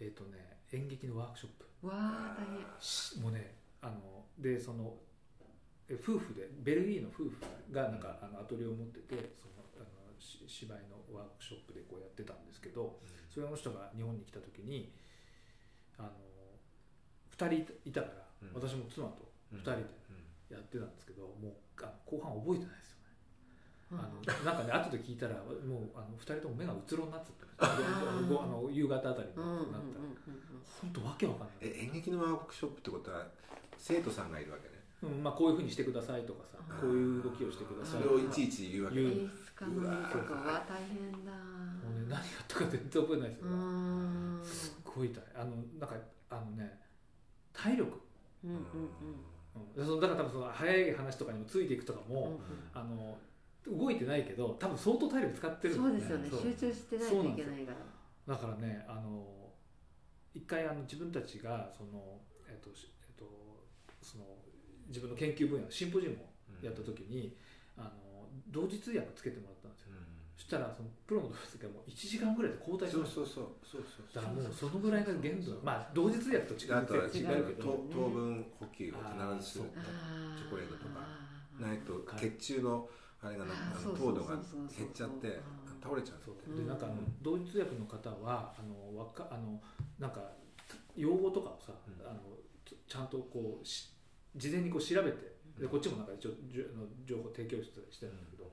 [0.00, 1.86] えっ、とね演劇のワークショップ。
[1.88, 2.64] わあ大変。
[2.80, 3.52] しもうね
[3.84, 4.96] あのでその
[5.88, 7.36] え夫婦でベルギーの夫婦
[7.70, 14.90] がなんかあのアトリエを持っててそのあのし芝居のワークショップでこうやってたんですけどそれの人が日本に来た時に
[15.98, 16.10] あの
[17.36, 18.62] 2人いたから、うん。
[18.62, 19.76] 私も妻とうん2人で。
[19.78, 20.05] うん
[20.50, 23.10] やってたんですけどもうあ後半覚えてないですよね。
[23.92, 23.98] うん。
[23.98, 29.72] あのなんかね後で聞いたらもうあの2人とも目がうつろになっちゃったあの夕方あたりになった。
[29.72, 30.16] らうん
[30.80, 33.26] 本当わけわかんない、え演劇のワークショップってことは
[33.78, 34.76] 生徒さんがいるわけね。
[35.02, 41.30] うんまあ、こういうふうにしてくださいとかさこういう動きをしてくださいそれをいちいち言うわけ言う演出家の身とかは大変だ。
[41.30, 44.40] もうね、何やったか全然覚えないですうよ、ん。
[44.42, 45.96] すっごい痛いあのなんか
[46.30, 46.80] あのね
[47.52, 48.00] 体力、
[48.42, 48.56] うんうん。
[48.56, 48.60] うん、
[49.76, 52.22] そのだから多分その早い話とかにもついていくとかうんうん。
[52.22, 52.40] も、
[52.74, 53.16] あの
[53.66, 56.28] 動いてないけど多分相当体力使ってるんそうですよね。
[56.30, 56.40] そう。
[56.40, 57.72] 集中してないといけないか
[58.26, 58.34] ら。
[58.34, 59.26] だからねあの
[60.34, 63.24] 一回あの自分たちがその、えっとしえっと、
[64.02, 64.24] その
[64.88, 67.34] 自分の研究分野のシンポジウムをやった時に、
[67.76, 67.90] あの
[68.48, 69.52] 同時通訳つけてもら
[70.36, 74.14] そしたらそのプロの同時通訳がもう1時間ぐらいで交代しそうそうそうそうそう。
[74.14, 75.58] だからもうそのぐらいが限度。
[75.64, 79.72] まあ同時通訳と違うあとは違うけど糖糖分補給を必ずする
[80.36, 81.00] チョコレートとか
[81.58, 82.88] ないと血中の
[83.22, 85.40] あれがなあの糖度が減っちゃって
[85.82, 86.56] 倒れちゃう。
[86.56, 89.60] でなんかあの同時通訳の方はあのわかあの
[89.98, 90.20] なんか
[90.94, 92.06] 用語とかをさ、うん。
[92.06, 92.20] あの
[92.88, 93.90] ちゃんとこうし
[94.34, 98.50] 事前にこう調べてでこっちもなんか一応じゅあの情報提供してしてるんだけど、で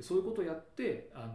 [0.00, 1.34] そういうことをやってあの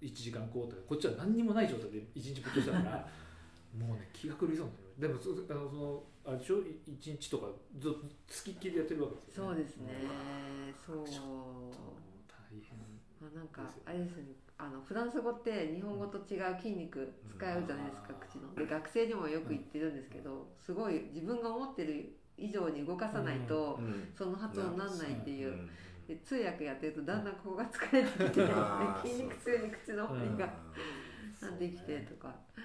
[0.00, 0.78] 1時間交代。
[0.86, 3.08] こっちは何にもない状態で1日ぶっ通したから
[3.78, 4.68] もうね気が狂いそう
[4.98, 9.48] でもそあのそのあれでしょ？1日とかずっとつきっきりでやってるわけですよね。
[9.50, 9.92] そうですね。
[10.86, 11.04] そう。
[11.04, 11.10] 大
[12.60, 12.78] 変
[13.20, 14.32] まあなんかあれですよね。
[14.56, 18.28] あのフランス語って日本語と違う筋肉使うじゃないですかうん。
[18.28, 18.54] 口の。
[18.54, 24.12] で学生にもよく言ってるんですけどすごい自分が思ってる以上に動かさないとうん。
[24.16, 25.48] その発音にならないっていう。
[25.48, 25.70] うん
[26.06, 28.46] で通訳やってるとだんだんここが疲れてきて
[29.08, 30.54] 筋肉痛に口の張りが
[31.42, 32.60] うんできてとかあ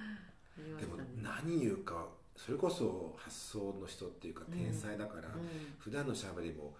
[0.58, 0.97] りまでも。
[1.21, 5.34] 何言うかそれこそ発想の人っていうか天才だから、うん。
[5.78, 6.71] 普段のしゃべりもも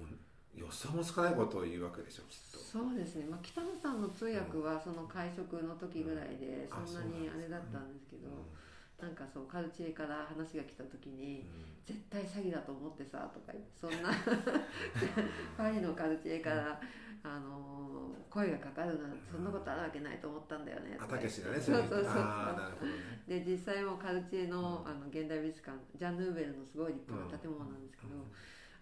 [0.00, 2.58] う予想もつかないことを言うわけでしょきっと。
[2.58, 6.86] そうですね、まあ、北野さんの通訳はその会食の時ぐらいでうん。
[6.86, 8.28] そんなにあれだったんですけど、
[9.00, 11.46] なんかそうカルチェから話が来た時に
[11.86, 14.10] 「絶対詐欺だと思ってさ」とかそんな
[15.56, 16.80] パリのカルチェから、
[17.22, 21.40] あのー声がかかるなんてそんなことあるわけないと思ったんだよねとあか言って。
[21.42, 22.92] たけしがねそうそうそうああなるほどね。
[23.26, 24.90] で実際もカルチェのうん。
[24.90, 28.12] あの現代美術館ジャン・ヌーベルのすごい立派な建物なんですけど、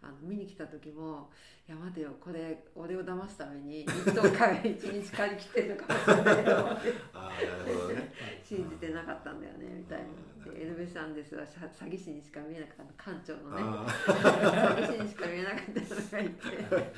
[0.06, 1.30] あの見に来た時も
[1.68, 6.92] 「いや待てよこれ俺を騙すために一等間一日借り切ってるのかもしれない」と思って。
[8.46, 10.04] 信じてなかったんだよねみたいな。
[10.52, 13.10] でエルベス・アンデスはさ詐欺師にしか見えなかった。
[13.10, 13.62] 館長のね。
[13.62, 15.76] あ 詐欺師にしか見えなかったの
[16.12, 16.92] がいて。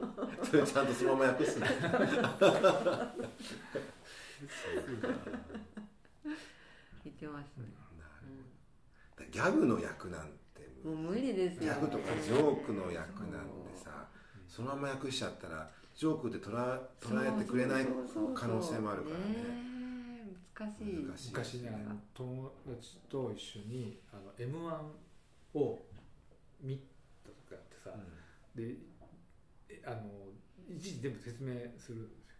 [0.00, 1.68] あそれちゃんとそのまま訳すんだ
[7.04, 7.66] 言ってましたね、
[9.30, 10.68] ギャグの役なんて。
[10.84, 14.08] うん、もう無理ですよギャグとかジョークの役なんてさ
[14.48, 17.86] そのまま訳しちゃったらジョークで捉え捉えてくれない
[18.34, 19.24] 可能性もあるからね。
[19.24, 19.72] ね
[20.54, 21.06] 難しい。
[21.06, 21.70] 難しい昔ね
[22.14, 25.82] 友達と一緒にあの m 1を
[26.60, 26.78] 見
[27.24, 27.90] た時があってさ、
[28.54, 28.76] で
[29.68, 30.32] えあの
[30.68, 32.36] 一時全部説明するんですよ。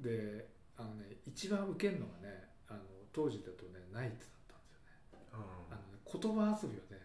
[0.00, 2.80] であのね一番ウケるのがねあの
[3.12, 4.41] 当時だとねナイツだ
[5.32, 7.00] あのね言葉遊びはね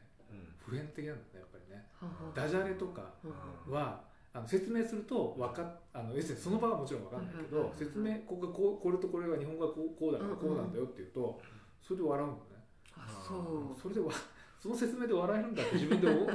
[0.59, 1.85] 普遍的なんだねやっぱりね。
[1.99, 4.01] ははダジャレとかうんは
[4.33, 11.41] あの説明するとわかっあの要するにその場はもちろん分かんないけうんど説明ここがこうこれとこれが日本語がこうこうだからこうなんだよって言うと
[11.81, 12.39] それで笑うのね。
[12.95, 13.81] あそう。
[13.81, 14.11] それでわ
[14.59, 16.27] その説明で笑えるんだって自分で思うん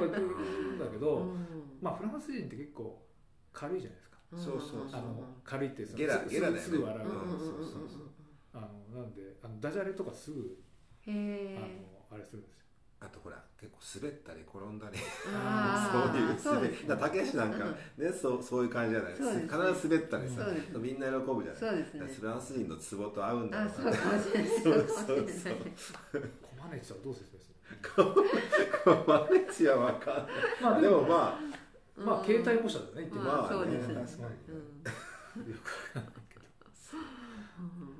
[0.79, 1.45] だけど、うん。
[1.81, 2.99] まあフランス人って結構
[3.51, 4.17] 軽いじゃないですか。
[4.35, 4.99] そうそうそう。
[4.99, 6.59] あの軽いってさゲラすゲラだよね。
[6.59, 8.09] すぐ笑う、そうそうそう
[8.53, 8.61] あ
[8.93, 10.57] のなんであのダジャレとかすぐ
[11.07, 11.77] へあえ
[12.11, 12.63] のあれするんですよ。
[13.01, 14.97] あとほら結構滑ったり転んだり。
[14.97, 15.03] そ
[15.99, 16.75] ういう滑り。
[17.01, 17.65] たけしなんか
[17.97, 19.41] ねそうそういう感じじゃないそうですね。
[19.43, 21.59] 必ず滑ったりさそうみんな喜ぶじゃない。
[21.59, 24.51] そうですからフランス人のツボと合うんだろあそううなそうかもしれない。
[26.41, 27.53] コマネチはどう説明する
[29.07, 30.25] マネチは分かんない。
[30.61, 31.39] まあでもでもま
[31.97, 33.95] まあ携帯模写だよね言ってみればまあそうですね。
[33.95, 34.35] 確かに
[35.43, 35.51] うん。
[35.51, 36.45] よくわかんないけど。
[37.59, 37.95] うん。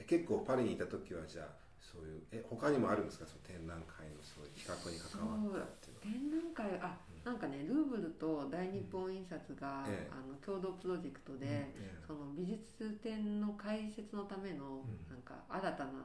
[0.00, 1.63] あ結構パリにいた時はじゃあ
[1.94, 3.26] そういうえ他にもあるんですか？
[3.26, 10.12] その展覧会のそういう企画に関わったっていうの展覧会あなんかねルーブルと大日本印刷が、ええ。
[10.12, 15.08] あの共同プロジェクトで、えその美術展の開設のための、うん。
[15.08, 16.04] なんか新たな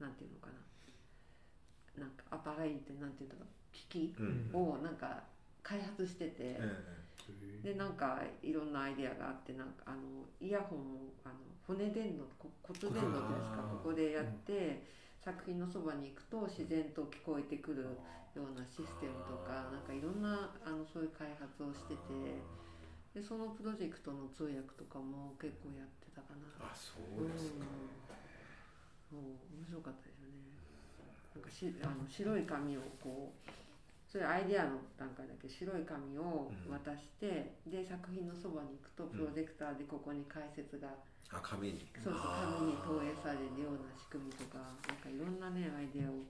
[0.00, 2.04] なんていうのかな。
[2.04, 3.46] なんかアパライってなんていうんだろう。
[3.72, 4.16] 機器
[4.52, 5.22] をなんか
[5.62, 6.60] 開発してて、え
[7.62, 9.96] でなんかいろんなアイデアがあってなんかあの
[10.40, 10.82] イヤホンを
[11.24, 11.34] あの
[11.66, 13.68] 骨伝導こ骨伝導ですか？
[13.82, 14.82] ここでやって、
[15.24, 17.82] 作品のそばに行くと自然と聞こえてくる
[18.34, 22.40] ようなシステムとかなんかいろんなあのそういう開発をしてて
[23.12, 26.70] でそのプロジェクトの通訳とかも結構やってたかな。
[26.70, 27.66] あそうですか、
[29.12, 30.54] うん、面白かったですよね。
[31.34, 33.50] なんかしあの白い紙をこう
[34.08, 35.48] それアイデアの段階だけ？
[35.48, 40.88] 白い紙を渡して、で作品のそばに行くとプロジェクターでここに解説が、
[41.30, 41.86] あ紙に。
[42.02, 42.22] そうそう
[42.58, 46.24] 紙に投影されるような仕組みとかなんかいろんなねアイデアを。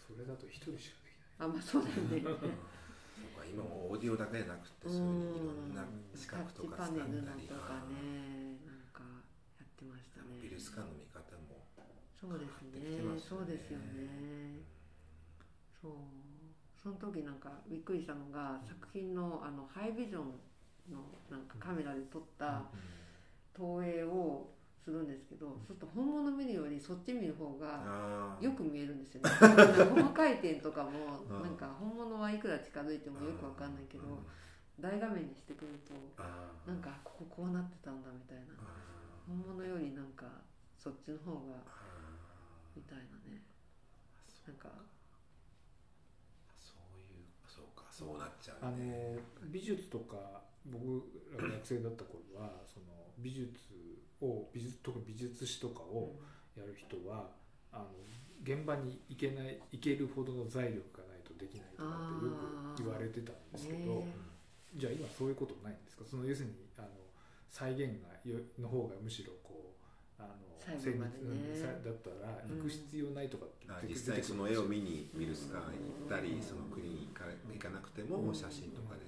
[0.00, 1.48] それだと一人しかできない。
[1.48, 2.24] あまあそうだよね。
[2.24, 5.84] そうか今もオーディオだけじゃなくてそういういろんな
[6.16, 9.04] 視タッ覚とチか使ったパネルのりとかねなんか
[9.60, 10.40] やってましたね。
[10.40, 11.60] 美術館の見方も
[12.20, 13.00] そうですね。
[13.00, 13.16] ね。
[13.16, 14.60] そうですよね。
[15.80, 15.92] そう。
[16.76, 20.32] その時なんかびっくりしたのが作品のあのハイビジョン
[20.92, 21.00] の
[21.30, 22.64] なんかカメラで撮った
[23.54, 24.48] 投影を
[24.82, 29.30] するんですけどそうすると本物見るよりそっち見る方がああよく見えるんですよね。
[29.94, 31.42] 細かい点とかもうん。
[31.42, 34.04] なんか本物はいくら近づいてもよくわかんないけど
[34.80, 35.92] 大画面にしてくると
[36.66, 38.44] なんかこここうなってたんだみたいな。
[38.58, 38.90] あ
[39.26, 40.26] 本物よりなんか
[40.78, 41.62] そっちの方が
[42.74, 43.42] みたいなね。
[44.44, 44.70] ーなんか。
[46.56, 51.02] そういうそうかそうなっちゃあのうね美術とか僕
[51.36, 52.86] らが学生だった頃はその
[53.22, 53.48] 美術
[54.20, 56.14] を美術特に美術史とかを
[56.56, 57.30] やる人は
[57.72, 57.86] あの
[58.42, 62.32] 現場に行けない行けるほどの財力がないとできないとかってよ
[62.76, 64.06] く言われてたんですけど、ね
[64.70, 66.04] じゃあ今そういうことないんですか？
[66.08, 66.88] その要するにあの
[67.50, 69.74] 再現がよの方がむしろこ
[70.14, 70.30] うあの
[70.62, 71.58] 最後までね。
[71.58, 79.02] 精密うんさだったら行く必要ないとかってあ出て実際その絵を見に美術館うん行ったりその国に行か行かなくても写真とかで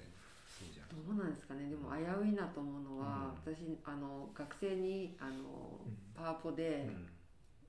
[0.92, 1.68] どうなんですかね。
[1.68, 5.96] でも危ういなと思うのは、私あの学生にあのうん。
[6.14, 7.08] パワポでうん。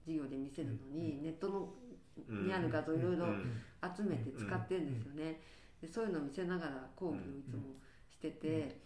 [0.05, 1.69] 授業で見せるのに、ネットの
[2.29, 2.45] うん。
[2.47, 3.61] にある画像いろいろうん。
[3.95, 5.41] 集めて使ってるんですよね、
[5.81, 7.75] でそういうのを見せながら講義をいつも
[8.09, 8.79] してて、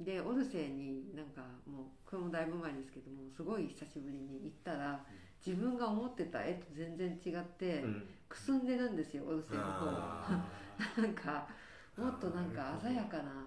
[0.00, 4.98] でオルセイになんかもうこれもだいぶ前ですけどもすごい久しぶりに行ったら
[5.44, 8.04] 自分が思ってた絵と全然違って、うん。
[8.30, 10.48] くすんでるんですよオルセイの方あ
[10.96, 11.48] なんか
[11.96, 13.46] もっとなんか鮮やかな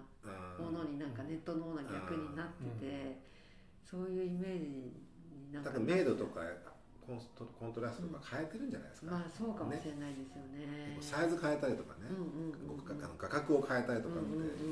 [0.58, 3.18] ものになんかネットの方が逆になってて、
[3.84, 4.92] そういうイメージに
[5.52, 6.40] なんかだから明度とか
[7.04, 10.96] コンストコントラストとか変えてるんじゃないですか、まあそうかもしれないですよね。
[11.00, 12.08] サイズ変えたりとかね、
[13.18, 14.16] 画角を変えたりとか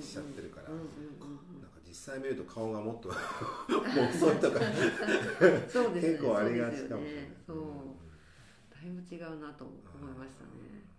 [0.01, 4.61] しちゃってるから、なんか実際見ると顔がもっと 細いとか。
[5.69, 6.17] そうですね。
[6.17, 7.31] 結構ありがちかもしれない。
[7.47, 7.57] そう
[8.73, 9.75] だいぶ違うなと思
[10.09, 10.92] いましたね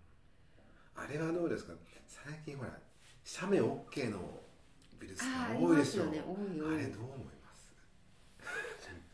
[0.96, 1.72] あれはどうですか？
[2.06, 2.70] 最近ほら
[3.24, 4.18] 写メ OK の
[5.00, 6.20] 美術館多いですしょよね。
[6.20, 7.72] あれどう思います？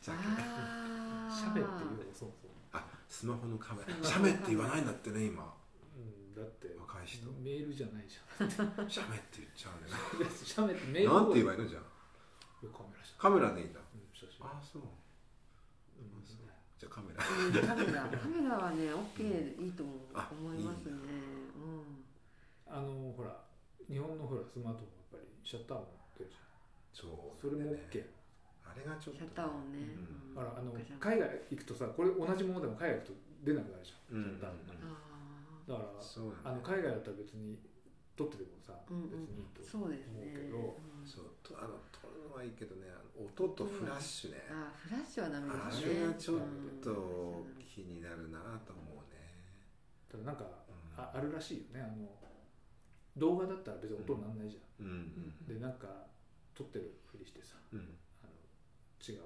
[0.03, 3.95] 写メっていうのがそうそう、あスマホのカメラ。
[4.03, 5.55] 写メって言わないんだってね今。
[5.97, 7.27] うん、だって若い人。
[7.43, 8.51] メールじゃないじゃん。
[8.89, 9.91] 写メって言っちゃうね。
[10.45, 11.83] 写メってメールなんて言えばばいいのじゃん
[12.73, 13.81] カメラ写カメラでいいんだ。
[13.81, 14.45] うん写真。
[14.45, 14.83] ああそう。
[14.83, 16.49] うんそう
[16.81, 17.21] じゃあカメラ。
[17.21, 18.05] うんカメラ。
[18.09, 19.97] カメラはね OK でいいと思う。
[20.15, 20.93] あ思いますね。
[20.93, 21.30] うん
[22.71, 23.35] あのほら
[23.89, 25.87] 日本のほらスマートフォンやっぱりシャッター音
[26.19, 26.41] 出るじゃ
[26.95, 27.41] そうん。
[27.41, 28.07] それも OK、
[28.63, 29.83] あれがちょっとシャッター音ね。
[30.35, 30.39] うん。
[30.39, 34.25] あらあの海外行くとさこれ同じものでも海外行くと出なくなるじゃん、うん。
[34.25, 35.11] シャッター音あ
[35.67, 37.59] だからそうあの海外だったら別に
[38.17, 40.57] 撮っててもさ、うんうん別にいいとーそうですね思うけど。
[40.59, 44.45] うんそうとあの撮るのはいいけどね音とフラッシュね。
[44.53, 46.81] あフラッシュはダメあですねれがちょっうん。
[46.85, 49.33] と気になるなと思うね。
[50.13, 51.01] ただなんかうん。
[51.03, 51.81] ああるらしいよね。
[51.81, 52.05] あの
[53.17, 55.89] 動画だったら別に音にならないじゃん、うんでなんか
[56.55, 57.79] 撮ってるふりしてさうん。
[57.79, 57.87] うん
[58.23, 58.33] あの
[59.01, 59.21] 違う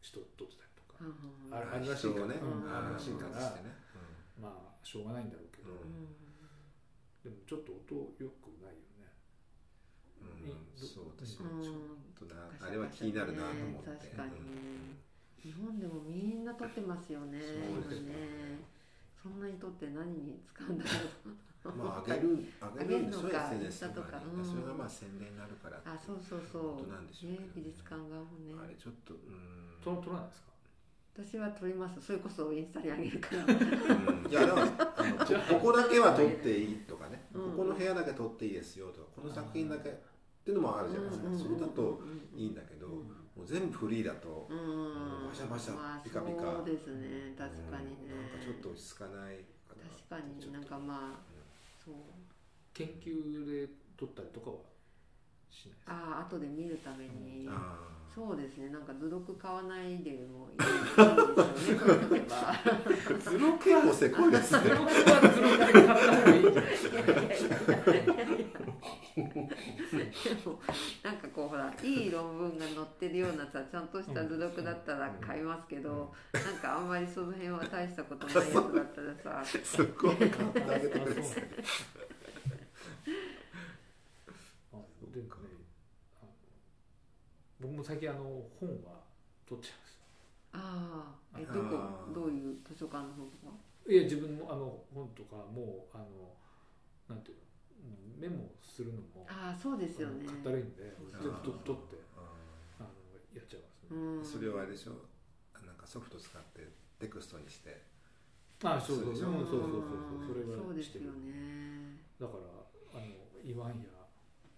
[0.00, 2.34] 人撮ってたりとか、うんうんあるあるらしいから、ね。
[2.40, 2.76] うんうん。
[2.76, 3.72] あるらしいから、ね。
[4.40, 5.80] まあしょうがないんだろうけど、う
[7.24, 9.08] でもちょっと音良くないよね。
[10.20, 10.50] うん。
[10.50, 11.56] うんそう私うん。
[11.58, 14.12] もちょっとなあれは気になるなと思って。
[14.12, 14.30] 確かに。
[14.30, 15.00] ね
[15.40, 18.60] 日本でもみんな撮ってますよねそうです今ね。
[19.22, 20.90] そんなに撮って何に使うんだろ
[21.24, 21.28] う。
[21.28, 21.38] うん
[21.70, 22.28] まあ上げる
[22.60, 23.44] 上げるんでしょ上げるのか。
[23.54, 24.44] SNS とかうん。
[24.44, 26.62] それがまあ宣伝になるからあそうそうそう。
[26.76, 27.50] ことなんでしょうけどね。
[27.56, 28.54] 美術館側もね。
[28.62, 29.76] あれちょっとうん。
[29.82, 30.54] 撮撮らないですか？
[31.16, 32.00] 私は撮ります。
[32.00, 33.44] それこそインスタに上げるから。
[33.44, 34.26] うん。
[34.28, 37.50] いやだからあのここだけは撮っていいとかね、うん。
[37.52, 39.92] ここの部屋だけ撮っていいですよとかこの作品だけっ
[40.44, 42.02] ていうのもあるじゃないですか、それだと
[42.34, 42.92] いいんだけど、うん。
[43.36, 44.58] もう全部フリーだと、うん。
[44.58, 46.42] うんバシャバシャまあピカピカ。
[46.42, 47.34] そうですね。
[47.38, 48.12] 確かにね。
[48.12, 48.20] うん。
[48.20, 50.18] なんかちょっと落ち着かないかな。
[50.18, 51.33] 確かになんかまあ
[51.84, 51.94] そう。
[52.72, 54.56] 研究で撮ったりとかは
[55.50, 55.92] しないですか？
[55.92, 57.46] ああ後で見るために。
[57.50, 57.78] あ
[58.14, 58.68] そうですね。
[58.68, 62.22] なんか図録買わないでもいいですよね。
[63.20, 64.60] 図録結構せこいですね。
[64.62, 64.88] 図録は
[65.34, 68.70] 図録で買った方がいい でもなんかこ
[70.46, 70.73] うほ
[71.82, 78.62] いい論文が載ってるようなさちゃんとした図録だったら買いますけど、なんかあんまりその辺は大したことないやつだっ
[79.22, 81.44] たらさそこは買ってあげてください
[84.72, 84.76] あ
[85.12, 85.30] でもね
[86.20, 86.30] あの
[87.60, 88.20] 僕も最近あの
[88.58, 89.00] 本は
[89.48, 89.98] 取っちゃいます
[90.52, 93.52] あ あえあどこどういう図書館の方とか？
[93.86, 96.04] いや自分もあの本とかもうあの
[97.08, 97.42] なんていうの？
[97.84, 100.26] うんメモするのもああそうですよね。
[100.26, 100.74] かったるいん。
[100.74, 100.90] で
[101.22, 102.26] 全部と取ってあ
[102.80, 102.88] あの
[103.32, 104.24] やっちゃいますうね、ん。
[104.24, 104.92] それをあれでしょ？
[105.64, 106.66] なんかソフト使って
[106.98, 107.82] テクストにして。
[108.64, 109.14] あそうそうそう。
[109.14, 109.70] そうそうそう
[110.26, 111.06] そうそれはそうですよしてる。
[111.22, 113.86] ねだからあの言わんや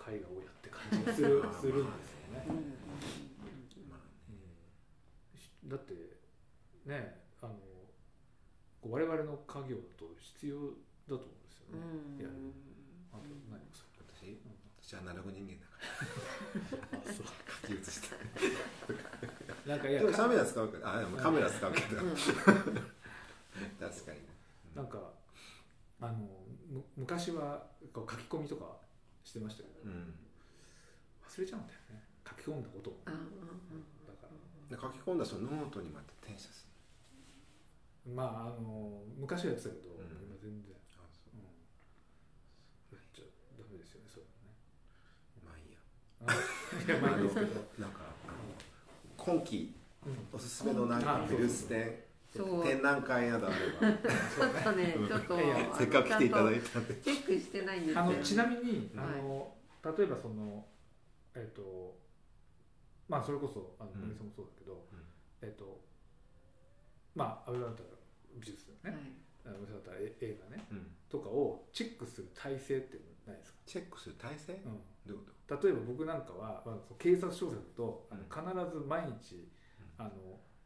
[0.09, 2.46] 絵画をやって感じがするするんですよね。
[2.48, 2.76] うん
[5.68, 5.94] だって
[6.87, 7.55] ねあの
[8.81, 10.70] こう我々の家業と必要だ
[11.09, 12.16] と思うんですようん。
[12.18, 12.65] ね、やるうんあと何かそ私
[14.94, 15.77] れ、私アナログ人間だか
[16.92, 16.99] ら。
[17.11, 17.27] あそう。
[17.62, 18.16] 書き写して
[19.66, 22.03] なんかいやでもカメラ使うけどあでもカメラ使うけど。
[22.03, 22.14] うん。
[22.16, 24.20] 確かに。
[24.20, 24.27] ね
[24.75, 25.12] なんか
[26.01, 28.77] あのむ昔はこう書き込みとか
[29.25, 29.81] してましたけど。
[29.83, 30.14] うん。
[31.27, 32.05] 忘れちゃうんだよね。
[32.29, 34.29] 書き込んだこともあうんだか
[34.70, 34.77] ら。
[34.77, 36.66] で書き込んだそのノートにまた転写す
[38.07, 41.42] まああの昔はやってたけど、うん今全然、るあそうん、
[42.94, 43.22] やっちゃ
[43.59, 44.31] ダメですよねそういう
[45.42, 45.79] うまあいいや
[46.22, 47.46] のねあいやまあいいですけど、
[47.79, 48.01] なんか
[49.16, 49.75] 今期、
[50.33, 52.07] おすすめのなんかあ美術展
[52.62, 53.57] 展覧会などあれ
[53.90, 55.38] ばちょっとねちょっと
[55.79, 59.53] せっかく来ていただいたんでチェックしてないんですよあのちなみに、うんあの
[59.96, 60.66] 例えばその
[61.37, 61.96] えっ、ーと
[63.09, 64.99] まあそれこそあのうん小木さんもそうだけど、うん
[65.42, 65.81] えっ、ーと
[67.14, 67.88] まあ安倍だったら
[68.35, 69.12] 美術だよはいね、
[69.46, 70.12] あのだったら映
[70.51, 70.87] 画ねうん。
[71.09, 74.52] とかをチェックする体制っていうのないですか、チェックする体制？
[74.52, 74.62] うん、
[75.06, 79.48] どういうこ例えば僕なんかは、まあ、その警察小説だとあのうん必ず毎日、
[79.98, 80.10] あの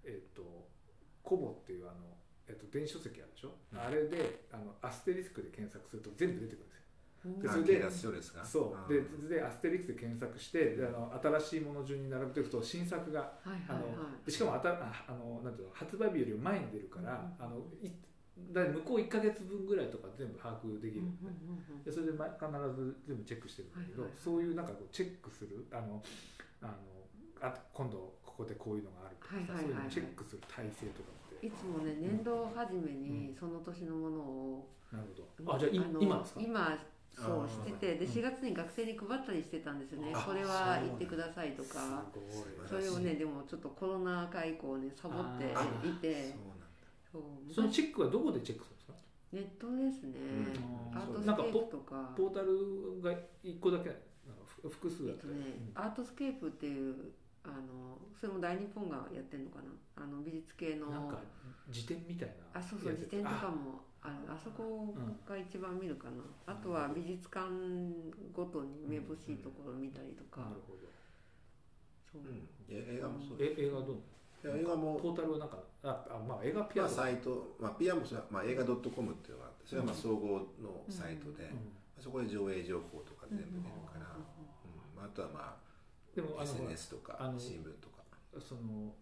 [0.04, 0.68] えっ、と
[1.22, 2.16] コボっていうあの、
[2.48, 3.80] えっと電子書籍あるでしょ、うん。
[3.80, 6.80] あれであのアステリスクで検索すると全部出てくるんですよ。
[7.42, 7.48] で
[7.90, 8.92] それでそう。
[8.92, 14.26] ででアステリスクで検索してであの新しいもの順に並べていくと新作がはいあのはいはい。
[14.26, 17.44] でしかもあたああのなんていうの発売日よりも前に出るから、うん。
[17.44, 17.92] あのい
[18.53, 21.85] だ向こう1か月分ぐらいとか全部把握できる、うんうんうんうん。
[21.85, 26.03] でそれで毎必ず全部チェックしてるんだけど、そういうなんかこうチェックするあの
[26.62, 26.74] あの
[27.40, 29.90] あ今度ここでこういうのがあるとかさ、はいはいはいはい。
[29.90, 31.46] そういうのをチェックする体制とかって。
[31.46, 35.55] いつもね年度初めにその年のものをなるほど。
[35.55, 36.40] あじゃあ今ですか？
[36.40, 36.79] 今
[37.11, 38.12] そうしててでうん。
[38.12, 40.12] 4月に学生に配ったりしてたんですよね。
[40.14, 42.05] あこれは言ってくださいとか。
[42.68, 45.53] それをねでもちょっとコロナ禍以降ねサボって
[45.88, 46.35] いて
[47.12, 48.94] そのチェックはどこでチェックするんですか？
[49.32, 50.18] ネットですね。
[50.92, 50.98] うん。
[50.98, 52.14] アートなんかスケープとか。
[52.16, 53.12] ポータルが
[53.44, 53.90] 1個だけ
[54.68, 55.26] 複数だった。
[55.26, 60.04] り、えっとね artscape っていうあのそれも大日本がやってるのかな？
[60.04, 60.86] あの美術系の。
[60.90, 61.18] なんか
[61.70, 62.60] 辞典みたいな。
[62.60, 64.08] あそうそう辞典とかもあ。
[64.08, 64.14] る。
[64.32, 64.94] あそこ
[65.28, 67.44] が一番見るかな、あとは美術館
[68.32, 70.88] ごとにめぼしいところ見たりとか、あなるほど。
[72.10, 72.48] そう、うん。
[72.68, 73.96] え映画もそうえ映画どう？
[73.96, 73.98] い
[74.48, 74.98] や映画も。
[75.00, 82.03] ポータルはなんかああまあ映画ピアノまあサイトまあピアもそれはまあ映画 .com っていうのがあってそれはまあ総合のサイトでうん。
[82.03, 84.24] そこで上映情報とか全部出るからうん。
[84.24, 84.96] うん。
[84.96, 85.57] まああとはまあ
[86.14, 88.00] でも SNS とか新聞とか。
[88.38, 88.94] その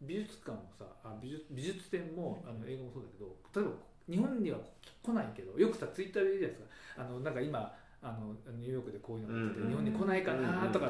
[0.00, 4.58] 美術館もさあ美術美術展もあの映画もそうだけど例えば日本には
[5.02, 7.02] 来ないけどよくさツイッターで言うじゃないですか。
[7.02, 9.68] あのなんか今あのニューヨークでこういうのが出てて、うん。
[9.68, 10.86] 日本に来ないかなとか、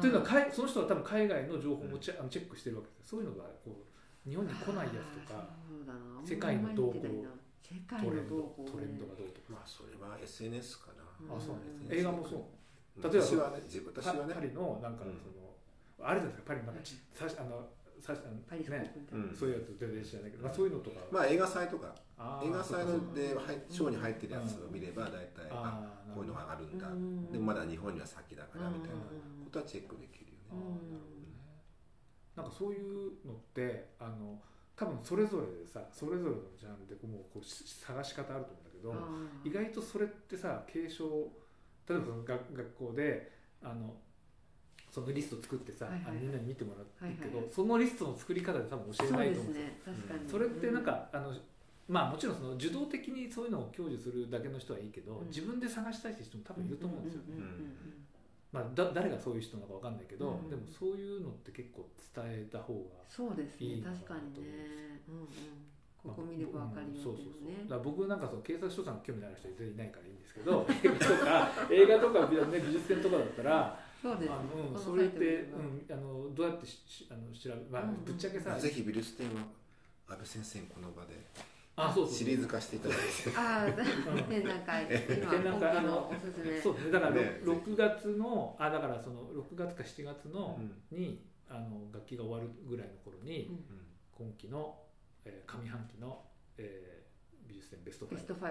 [0.00, 2.98] というのは海その人は多分海外の情報もチェ,、あのチェックしてるわけです。
[2.98, 3.84] よそういうのがこ
[4.26, 5.48] う日本に来ないやつとか
[6.24, 11.04] 世界の動向トレンドトレンドがどうとか、まあそれは SNS かな。
[11.34, 11.56] うんあそう。
[11.56, 11.88] なん。
[11.88, 13.02] ですうん映画もそう。
[13.02, 14.34] 例えば私はね自分私はね。
[14.34, 15.20] パリのなんかうん。
[15.20, 15.54] その、
[16.00, 16.76] あるじゃないですかパリのなん。
[16.76, 17.68] かちさしあの
[18.80, 18.96] ね。
[19.36, 21.94] そういうやつ全然知らないけど、まあ、そういうのとか、まあ映画祭とか。
[22.44, 25.48] 映画祭ので入賞に入ってるやつを見れば大体。
[25.50, 25.99] ああ
[27.50, 30.60] まだ日本には先だからみたいなうんことはチェックできるよあね。
[30.60, 31.34] ーなるほどね
[32.36, 34.38] なんかそういうのってあの
[34.76, 38.94] 多分それぞれでさそれぞれのジャンルでもうこうし探し方あると思うんだけど、
[39.44, 41.04] 意外とそれってさ継承
[41.88, 43.32] 例えばその学学校で
[43.62, 43.94] あの
[44.90, 47.54] そのリスト作ってさ、はいはいみんなに見てもらってるけど、はいはいはい。
[47.54, 49.68] そのリストの作り方で多分教えないと思うんですよ。
[49.84, 49.94] すね。
[50.08, 51.32] 確かに、それってなんか、あの
[51.90, 55.26] まあもちろんその受動的にそういうのを享受するだけの人はいいけど、うん。
[55.26, 57.74] 自分で探したいって人も多分いると思うんですよ、うんうんうん
[58.52, 60.48] まあ、だ誰がそういう人なのかわかんないけど、うん。
[60.48, 63.82] でもそういうのって結構伝えた方がそうですね。
[63.82, 65.02] 確かにね。
[65.10, 65.26] うんうん。
[66.00, 67.82] ここ見ればわかるよそうっていうそうそう。
[67.82, 79.44] 僕なんかその警察署さん興味のある人全然いないからいいんですけど映画とか映画とか、ね、美術展とかだったらそうですあの、それって、うん、あのどうやってししあの調べ、まあうんうんぶっちゃけさ、ぜひ美術展は
[80.08, 81.20] 安倍先生にこの場で
[81.88, 84.24] あそうそうシリーズ化していただいて。
[84.28, 86.60] 展覧会今展覧会今期のおすすめ。
[86.60, 86.90] そうですね。
[86.92, 90.58] だからねろ6月のあだからその6月か7月の、
[90.90, 90.98] うん。
[90.98, 93.64] にあの楽器が終わるぐらいの頃に、うん。
[94.12, 94.78] 今期の、
[95.24, 96.22] えー上半期の、
[96.58, 97.00] えー
[97.50, 98.48] 美術展ベスト5ベスト5、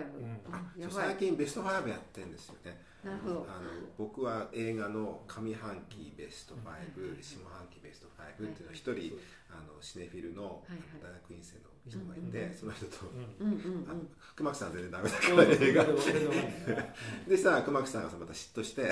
[0.84, 0.92] うん。
[0.92, 1.16] 最い。
[1.16, 2.84] 近ベスト5やってるんですよね。
[3.02, 3.48] なるほど。
[3.50, 9.18] あの僕は映画の上半期ベスト5、下半期ベスト5っていうのを一人、
[9.50, 10.64] あのシネフィルの
[11.02, 12.98] 大学院生の人がいうんて、その人と、
[13.40, 13.90] うんうんうん。
[13.90, 14.10] あのうん。
[14.36, 15.84] 熊木さんは全然ダメだから映画。
[15.86, 16.42] でそれでわかん。
[16.42, 16.94] ないね
[17.28, 18.92] でしたら熊木さんがまた嫉妬して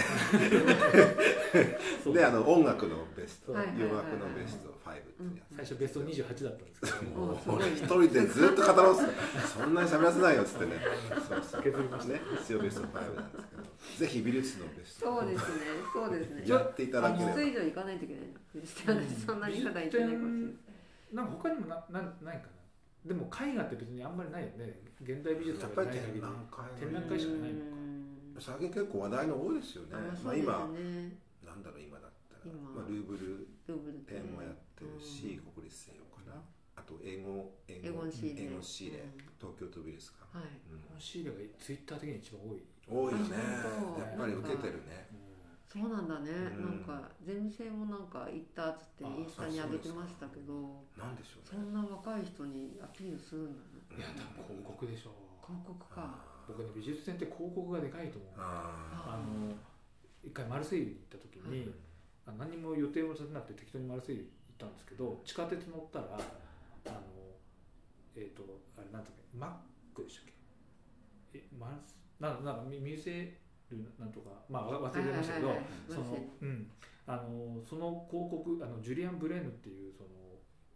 [2.04, 5.56] そう であの音楽のベスト洋楽のベスト5っていうやつ。
[5.56, 7.12] 最初ベスト28だったんですけど。
[7.12, 9.14] もう俺一人でずっと語ろうっつって
[9.48, 10.72] そんなに喋らせないよっつってね。
[11.28, 11.64] そうそう。
[11.64, 12.14] 削りました。
[12.14, 13.64] ね一応ベスト5なんですけど。
[14.00, 15.06] ぜひ美術のベスト。
[15.06, 15.46] そうですね。
[15.94, 16.44] そうですね。
[16.46, 17.32] やっていただければ。
[17.32, 18.38] 3つ以上行かないといけないの
[19.26, 20.47] そんなに普段行ってないかもしれない
[21.12, 22.58] なんか他にもななないかな。
[23.06, 24.82] でも絵画って別にあんまりないよね。
[25.02, 26.80] 現代美術とやっぱりかない限り展覧会。
[26.80, 27.66] 展覧会しかないのか。
[27.72, 27.88] うん
[28.38, 29.98] 最近結構話題の多いですよね。
[29.98, 31.18] あまあ今ね。
[31.42, 32.42] なんだろう今だったら。
[32.46, 32.70] 今。
[32.70, 33.48] まあルーブル。
[33.68, 36.40] 展もやってるし国立西洋かな
[36.78, 38.44] あと英語英エゴンシーレ。
[38.46, 39.00] 英語シーレ。
[39.00, 39.28] うん。
[39.42, 40.38] 東京都美術館。
[40.38, 40.48] はい。
[40.72, 41.02] うん。
[41.02, 43.36] シーレがツイッター的に一番多い、多いよね。
[44.00, 45.10] やっぱり受けてるね
[45.68, 46.66] そうなんだね、うん。
[46.66, 55.12] なんかゼミ生もなんか行ったっつってあインスタに上げてましたけどなんでしょうそねんな若い人にアピールするんだねいや多分広告でしょ
[55.44, 56.16] 広告か。
[56.16, 58.32] あ僕ね美術展って広告がでかいと思う。
[58.40, 59.52] ああの
[60.24, 61.72] 一回マルセイユに行った時に、
[62.26, 67.02] あ何にも予定を立てなくて適当にマルセイユ行ったんですけど地下鉄乗ったらあの
[68.16, 68.44] えっ、と
[68.78, 70.26] あれなんだっけマックでしたっ
[71.32, 71.40] け？
[71.40, 73.40] えマルスなんなんかミミューゼ
[73.76, 76.72] ルなんとかまあわ忘れてましたけど、はいはいはいそのうん。
[77.10, 80.10] あのその広告あのジュリアン・ブレーヌっていうその、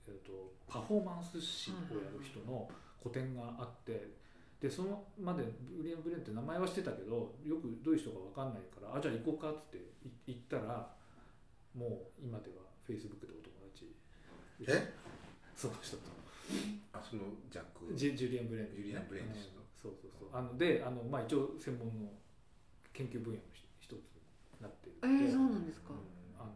[0.07, 2.69] えー、とパフォーマンス師をやる人の
[3.03, 4.15] 個展があって
[4.61, 5.43] でそのまで
[5.75, 9.77] ブリアン・ブレーヌって名前は知ってたけどよくどういう人か分かんないからあじゃあ行こうかっつって
[10.07, 10.87] い行ったら
[11.75, 13.91] もう今ではフェイスブックでお友達
[14.71, 14.93] え？
[15.57, 16.03] その人と
[16.93, 19.67] あそのジャックジュジュリアン・ブレーヌ、ジュリアンブレーヌ氏うん。
[19.75, 20.29] そうそうそう。
[20.31, 22.07] あのであの、まあ、一応専門の
[22.93, 23.99] 研究分野の一一つに
[24.61, 25.97] なっているえー、そうなんですか、うん。
[26.39, 26.51] あの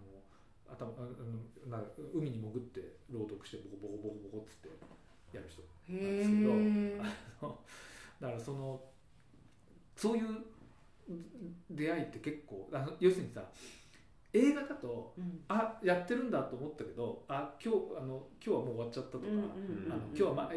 [0.72, 1.84] 頭ああのな
[2.14, 2.82] 海に潜って
[3.12, 4.70] 朗読してボコボコボコボコっつって
[5.36, 7.00] やる人へえ
[8.22, 8.82] だからその
[9.96, 10.26] そういう
[11.70, 13.44] 出会いって結構あの要するにさ
[14.34, 15.40] 映画だとうん。
[15.48, 19.44] あやってるんだと思ったけどあ今日あの今日はもう終わっちゃったとか、あの
[20.10, 20.52] 今日は、ま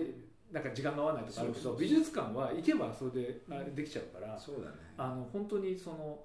[0.52, 1.72] なんか時間が合わないとかあるけそうそうそう。
[1.74, 4.76] ど美術館は行けばそれであれできちゃうから、そうだね。
[4.96, 6.18] あの本当にその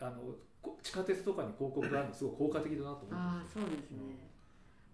[0.00, 4.26] あのこ地下鉄とかに広告があるのすごい効果的だなと思ああってそうですね、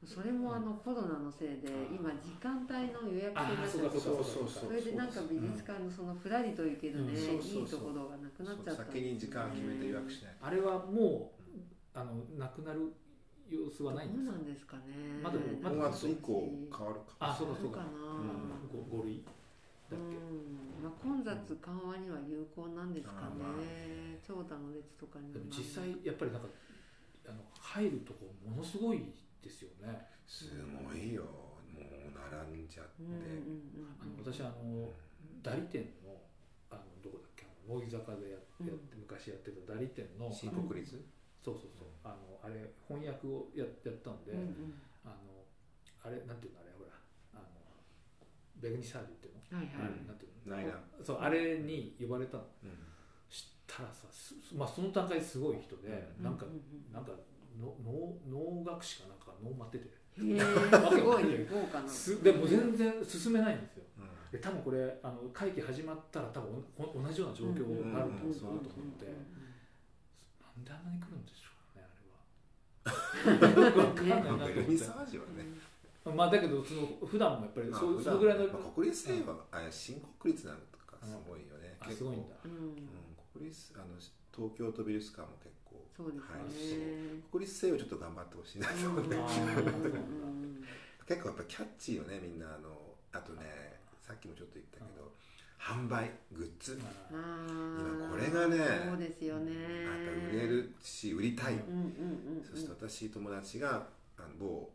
[0.04, 4.66] それもあのコロナのせいで今時間帯の予約制になっちゃってそうそうそう。
[4.66, 7.18] それでなんか美術館のそのふらりと行けるね、うん。
[7.18, 7.62] そうそうそう。
[7.62, 11.42] いいところがなくなっちゃった先に時間決めて予約しないあれはもう
[11.94, 12.92] あのなくなる
[13.54, 14.32] 様子はないんですか？
[14.32, 14.82] どうなんですかね。
[15.22, 15.90] まだまだ。
[15.90, 18.88] 5月以降変わるかあそうかそうかかな、うん。
[18.90, 19.22] ご5類
[19.90, 20.82] だっけ、うん。
[20.82, 26.48] まあ、混雑緩和には有効なんですかあまあね、長蛇の列とかにでも実際やっぱりなんか
[27.28, 29.04] あの入るとこものすごい
[29.42, 30.06] ですよね。
[30.26, 30.50] す
[30.88, 31.22] ごいよ。
[31.72, 33.02] もう並んじゃって。
[33.02, 34.88] うんうんうんあの私あの
[35.42, 36.14] 代理店の
[36.70, 37.46] あのどこだっけ？
[37.68, 38.36] 乃木坂でや
[38.66, 40.98] やって昔やってた代理店の新国立？
[41.44, 41.88] そうそうそう。
[42.04, 44.74] あのあれ翻訳をややったんで、うんうん。
[45.04, 45.42] あの
[46.02, 46.94] あれなんていうのあれほら
[47.34, 47.44] あの
[48.62, 50.56] ベグニサージっていうの、はいはい、あれなんていうの？
[50.56, 50.78] ないな。
[51.02, 52.44] そうあれに呼ばれたの。
[52.62, 52.70] うん。
[53.28, 55.88] 知ったらさすまあその段階ですごい人で、
[56.18, 56.24] うん。
[56.24, 57.12] なんかううなんか
[57.58, 59.86] の脳脳学士かなんか脳待って。
[59.86, 61.88] て すごい豪華な。
[61.88, 63.84] すでも全然進めないんですよ。
[63.98, 64.30] うん。
[64.30, 68.60] で多分これあの会期始まったら多分お同じような状況になると思うなと思っ
[69.00, 69.06] て
[70.64, 73.82] なんであんなに来るんでしょうねあれは。
[73.88, 74.20] わかんない。
[74.20, 75.46] なと思ってベルニサージはね
[76.04, 81.76] まあだけどその普段もやっぱりまあそのぐらいの、まあ国立西はあ新国立なのとかすごいよね。
[81.80, 82.10] あ結構。
[82.10, 82.36] すごいんだ。
[82.44, 82.50] うん。
[82.50, 82.88] うん
[83.32, 83.86] 国立あの
[84.30, 89.14] 東京都美術館も結構そうですはいね、国立西洋ちょっと頑張ってほしいなと思って。
[89.16, 89.22] うん。
[89.24, 90.64] あーうん。
[91.06, 95.12] 結構やっぱキャッチーよねみんなあのあとねさっきもちょっと言ったけど
[95.62, 96.76] 販売グッズ。
[97.08, 98.58] 今これがね
[98.90, 99.52] そうですよね。
[99.86, 102.44] やっぱ売れるし売りたい、うんうんうんうん。
[102.44, 103.86] そして私友達が
[104.18, 104.68] あの某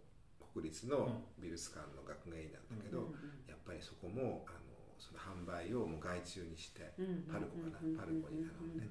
[0.55, 3.13] 国立の美術館の学芸員なんだけど、うんうん
[3.47, 4.63] やっぱりそこもあの
[4.97, 6.87] その販売をもう外注にして
[7.27, 8.87] パルコかなパルコに頼んで。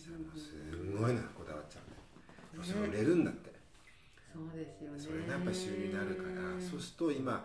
[0.00, 0.56] したらもうす
[0.96, 3.52] ごいなこだわっちゃうんでそれ売れるんだって。
[4.32, 4.98] そうですよね。
[4.98, 7.44] それがやっぱり収入になるからそうすると今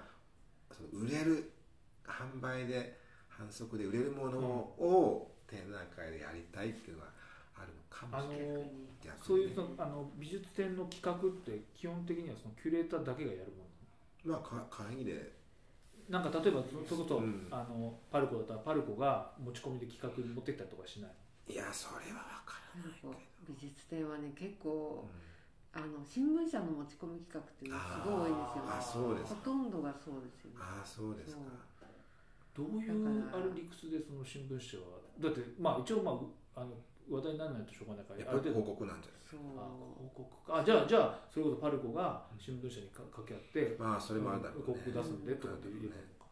[0.72, 1.52] その売れる
[2.08, 2.96] 販売で
[3.40, 7.10] 反則で売れるものを展覧会でやりたいっていうのが
[7.56, 8.68] あるのかもしれない。
[9.00, 13.64] 逆にそういうそのあの美術展の企画って基本的にはそのキュレーターだけがやるも
[14.28, 15.40] のまあか会議で。
[16.10, 17.48] なんか例えばそそれこそ、うん。
[17.52, 21.54] あのパルコだったらパルコが持ち込みで企画に持ってったりとかしない？
[21.54, 23.14] いやそれは分からないけど、
[23.48, 25.30] 美術展はね結構うん。
[25.70, 28.66] あの新聞社の持ち込み企画っていうのがすごい多いんですよ。
[28.66, 29.38] ねあそうですか。
[29.38, 30.58] ほとんどがそうですよね。
[30.58, 31.46] ああそうですか
[32.60, 36.12] どういうある理屈でその新聞社はだってまあ一応ま
[36.56, 36.76] ああの
[37.08, 39.40] 話題にならないとしょうがないからやっぱり広告なんじゃないそう。
[39.56, 39.64] あ
[39.96, 40.60] 広告か。
[40.60, 44.76] あじゃあじゃあそれこそパルコが新聞社にか掛け合ってまあそれもあるだろうね。
[44.76, 46.28] 広告出すんでとかって言えばいいのか。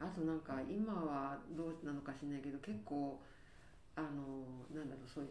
[0.00, 3.16] あとなんか今はどうなのかしらないけど結構
[3.96, 5.30] あのなんだろうそういう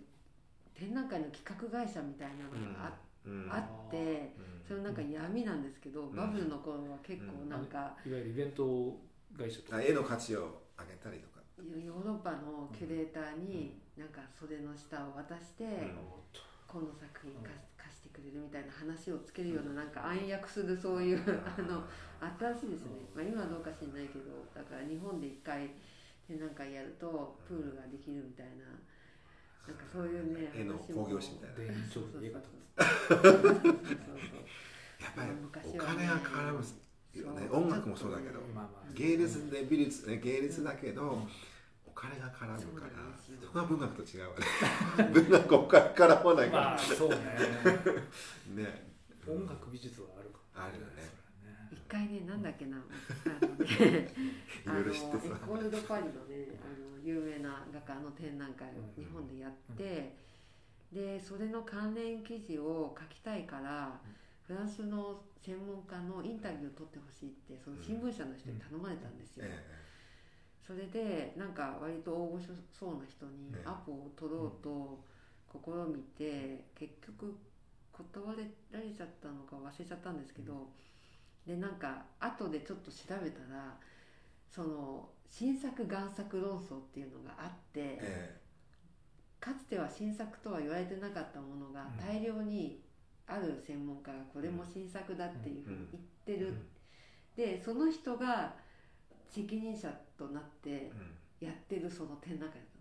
[0.73, 3.47] 展覧会の企画会社みたいなのがあ,、うん。
[3.51, 4.61] あってうん。
[4.65, 6.15] それなんか闇なんですけど、ん。
[6.15, 8.97] バブルの頃は結構なんか、いわゆるイベント
[9.39, 9.77] 会社とか。
[9.77, 11.39] あ絵の価値を上げたりとか。
[11.59, 15.95] ヨーロッパのキュレーターになんか袖の下を渡して、ん。
[16.69, 17.49] この作品貸
[17.81, 21.81] 貸してくれるみたいな話をつけるようななんか暗躍するそういうあの
[22.37, 25.73] 新しいですね、まあ、今はどうか知らないけどだから日本で一回
[26.29, 31.05] 展覧会やるとプールができるみたいななんかそういうね絵の話も。
[31.09, 31.55] 興行師みたいな。
[31.57, 33.73] 田園調布の家方そうそうそう
[35.01, 35.79] やっぱり昔はね。
[35.81, 38.39] お金が絡むよねそう音楽もそうだけど。
[38.53, 38.93] まあまあ。
[38.93, 41.27] 芸術で美術ね芸術だけど
[41.85, 42.91] お金が絡むから。
[43.41, 45.09] そこは文学と違うわね。
[45.13, 46.63] 文学お金絡まないから。
[46.65, 47.15] まあそうね。
[48.55, 48.89] ね。
[49.27, 51.09] 音楽美術はあるかもあるよね。
[51.71, 52.77] 一回ねなんだっけな。
[52.77, 52.79] あ
[53.45, 54.13] のね
[54.65, 55.35] あのいろいろ知ってそう。
[55.35, 60.15] エコール・ド・パリのねあの有名な画家の展覧会を日本でやって、
[60.91, 63.99] でそれの関連記事を書きたいから、
[64.49, 69.61] フランスの専門家のインタビューを取ってほしいってその新聞社の人に頼まれたんですよ、え
[70.65, 75.05] それでなんか割と大御所そうな人にええアポを取ろうと
[75.53, 77.37] 試みて結局
[77.93, 78.33] 断
[78.71, 80.69] られちゃったのか忘れちゃったんですけど、
[81.45, 83.77] でなんか後でちょっと調べたら
[84.49, 88.39] その新作贋作論争っていうのがあって、え。
[89.39, 92.05] かつては新作とは言われてなかったものがうん。
[92.05, 92.88] 大量に
[93.29, 96.53] ある専門家がこれも新作だっていうふうに言ってる、
[97.35, 98.53] でその人が
[99.29, 100.91] 責任者となって
[101.39, 102.79] やってるその展覧会だ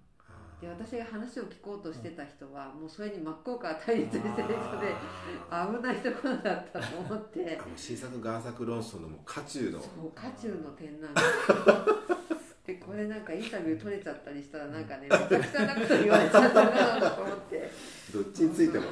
[0.61, 4.49] で私が話を聞こうとしてた人はもうそれに真っ向から対立してる人で
[5.51, 7.61] あ危ないところだったと思って。
[7.76, 9.80] 新作贋作論争のもう渦中の。
[9.80, 11.24] そう渦中の展覧会。
[12.28, 12.34] で
[12.89, 17.70] これなんかインタビュー取れちゃったりしたらなんかねめちゃくちゃなこと言われちゃったなと思って。
[18.14, 18.91] どっちについてもね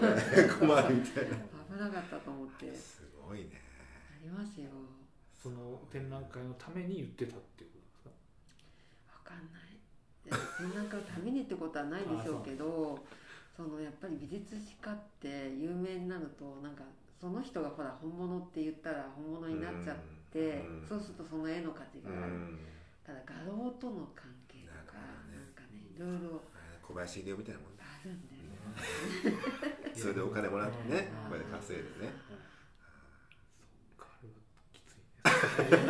[0.60, 1.36] 困るみたいな。
[1.72, 2.68] 危なかったと思って。
[2.68, 3.62] あすごいね。
[4.22, 4.68] りますよ。
[5.32, 9.30] その展覧会のために言ってたっていうことですか？
[9.30, 9.78] わかんない。
[10.26, 12.98] で展覧会のためにってことはないでしょうけど
[13.56, 16.82] そのやっぱり美術史家って有名になるとなんか
[17.20, 19.96] その人がほら本物って言ったら本物になっちゃっ
[20.32, 20.86] て、うん。
[20.86, 22.58] そうするとその絵の価値うがある、ん
[23.06, 24.98] ただ画廊との関係とか
[25.30, 26.42] なんかねいろいろ
[26.82, 32.12] 小林秀夫みたいなもんねあるんだよね、 それでお金もらってねうんこれで稼いでね。
[32.26, 32.34] そ
[33.94, 35.06] っかあれはきついね。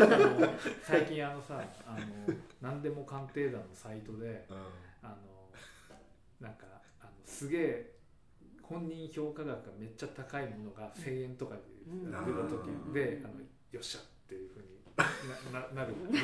[0.04, 5.16] あの最近あのさあの何でも鑑定団のサイトであの
[6.38, 6.66] なんか
[7.00, 7.96] あのすげえ
[8.62, 13.40] 本人評価額がめっちゃ高いものが1000円とかでうん出た時であの
[13.72, 14.66] よっしゃっていうふうに
[14.97, 15.05] な
[15.61, 16.18] ななるゲ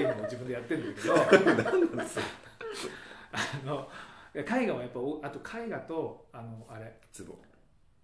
[0.00, 1.14] ームを自分でやってるんだけど。
[3.30, 3.86] あの
[4.34, 6.92] 絵画はやっぱおあと絵画とあのあれ。
[7.12, 7.38] ツボ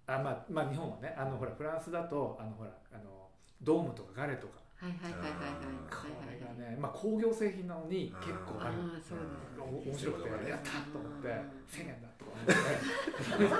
[0.07, 3.29] あまあまあ日本はねあのほらフランスだとあのほらあの
[3.63, 4.55] ドームとかガレとか。
[4.77, 5.35] はいはいはいはいはい
[5.89, 6.29] こはいはい。
[6.29, 8.75] はいれがねまあ工業製品なのに結構ある。
[8.75, 9.25] ああそうで
[9.55, 11.35] すお面白くてやったと思ってうん
[11.71, 12.47] 1000円だとか思っ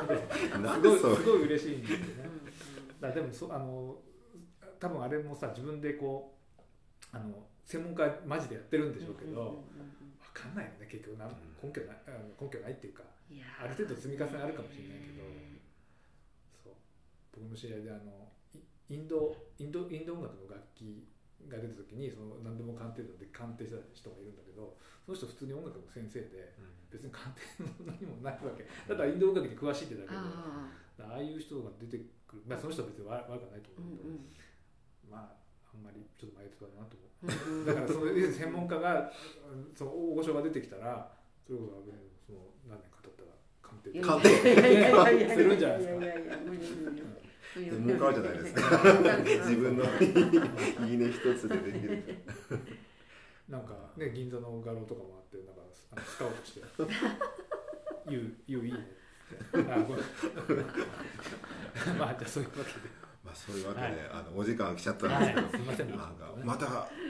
[0.09, 0.15] て。
[0.99, 2.05] すごいすごい嬉しいんですよね。
[3.01, 3.97] だでもそあの
[4.85, 6.37] 多分あれもさ自分でこ
[7.13, 7.33] うあの
[7.65, 9.57] 専門家マジでやってるんでしょうけど、んんうんうん
[10.35, 11.33] 分かんないよね結局なん。
[11.63, 13.05] 根拠ないあの根拠ないっていうか
[13.63, 15.63] ある程度積み重ねあるかもしれないけどね
[16.61, 16.75] そう。
[17.33, 18.61] 僕の知り合いであのイ
[18.93, 21.07] インドインドインド音楽の楽器
[21.49, 24.77] が出た時にその何でも鑑定団で鑑定した人がいるんだけど
[25.07, 26.53] その人普通に音楽の先生で
[26.91, 28.67] 別に鑑定の何もないわけ。
[28.85, 34.27] ただインド音楽に詳しいってだけであああいう人が出てくる、まあ、その人は別に悪悪くはないとあうん思うけど、うん
[35.11, 35.37] まああ
[35.75, 37.65] あんまりちょっとマイルドだなと思う。
[37.67, 39.11] だからその専門家が
[39.51, 41.11] うんその大御所が出てきたら
[41.47, 42.39] それこそねその
[42.69, 43.29] 何年か経ったら
[43.63, 44.23] 鑑定鑑
[45.19, 46.05] 定するんじゃないですか。
[46.05, 48.61] いやいや専門家じゃないですか。
[49.47, 52.03] 自分のいいね一つでできる。
[53.49, 56.63] なんかね銀座の画廊とかもあってなんかあのスカウトして
[58.09, 59.73] 「言う言ういいね」って。
[59.73, 60.05] あごめん。
[61.99, 62.89] まあじゃあそういうわけで。
[62.89, 63.04] まあ
[63.35, 63.95] そういうわけで、はい。
[64.13, 65.51] あのお時間来ちゃったんですけど、はい。
[65.51, 65.89] すいません。
[65.91, 66.07] なんか
[66.45, 66.67] また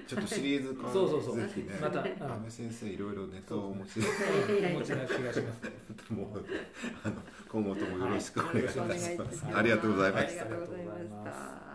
[0.07, 1.37] ちょっとシリーズ化そうそうそう。
[1.37, 1.79] ぜひね。
[1.81, 2.07] またうん。
[2.07, 4.01] 安倍先生いろいろネタをお持ち。
[4.01, 4.07] で
[4.75, 5.71] お持ちな気がしますね
[6.11, 6.45] もう
[7.05, 7.15] あの
[7.49, 9.45] 今後ともよろしくお願いいたします、します。
[9.55, 11.74] ありがとうございまあしたりがとうございました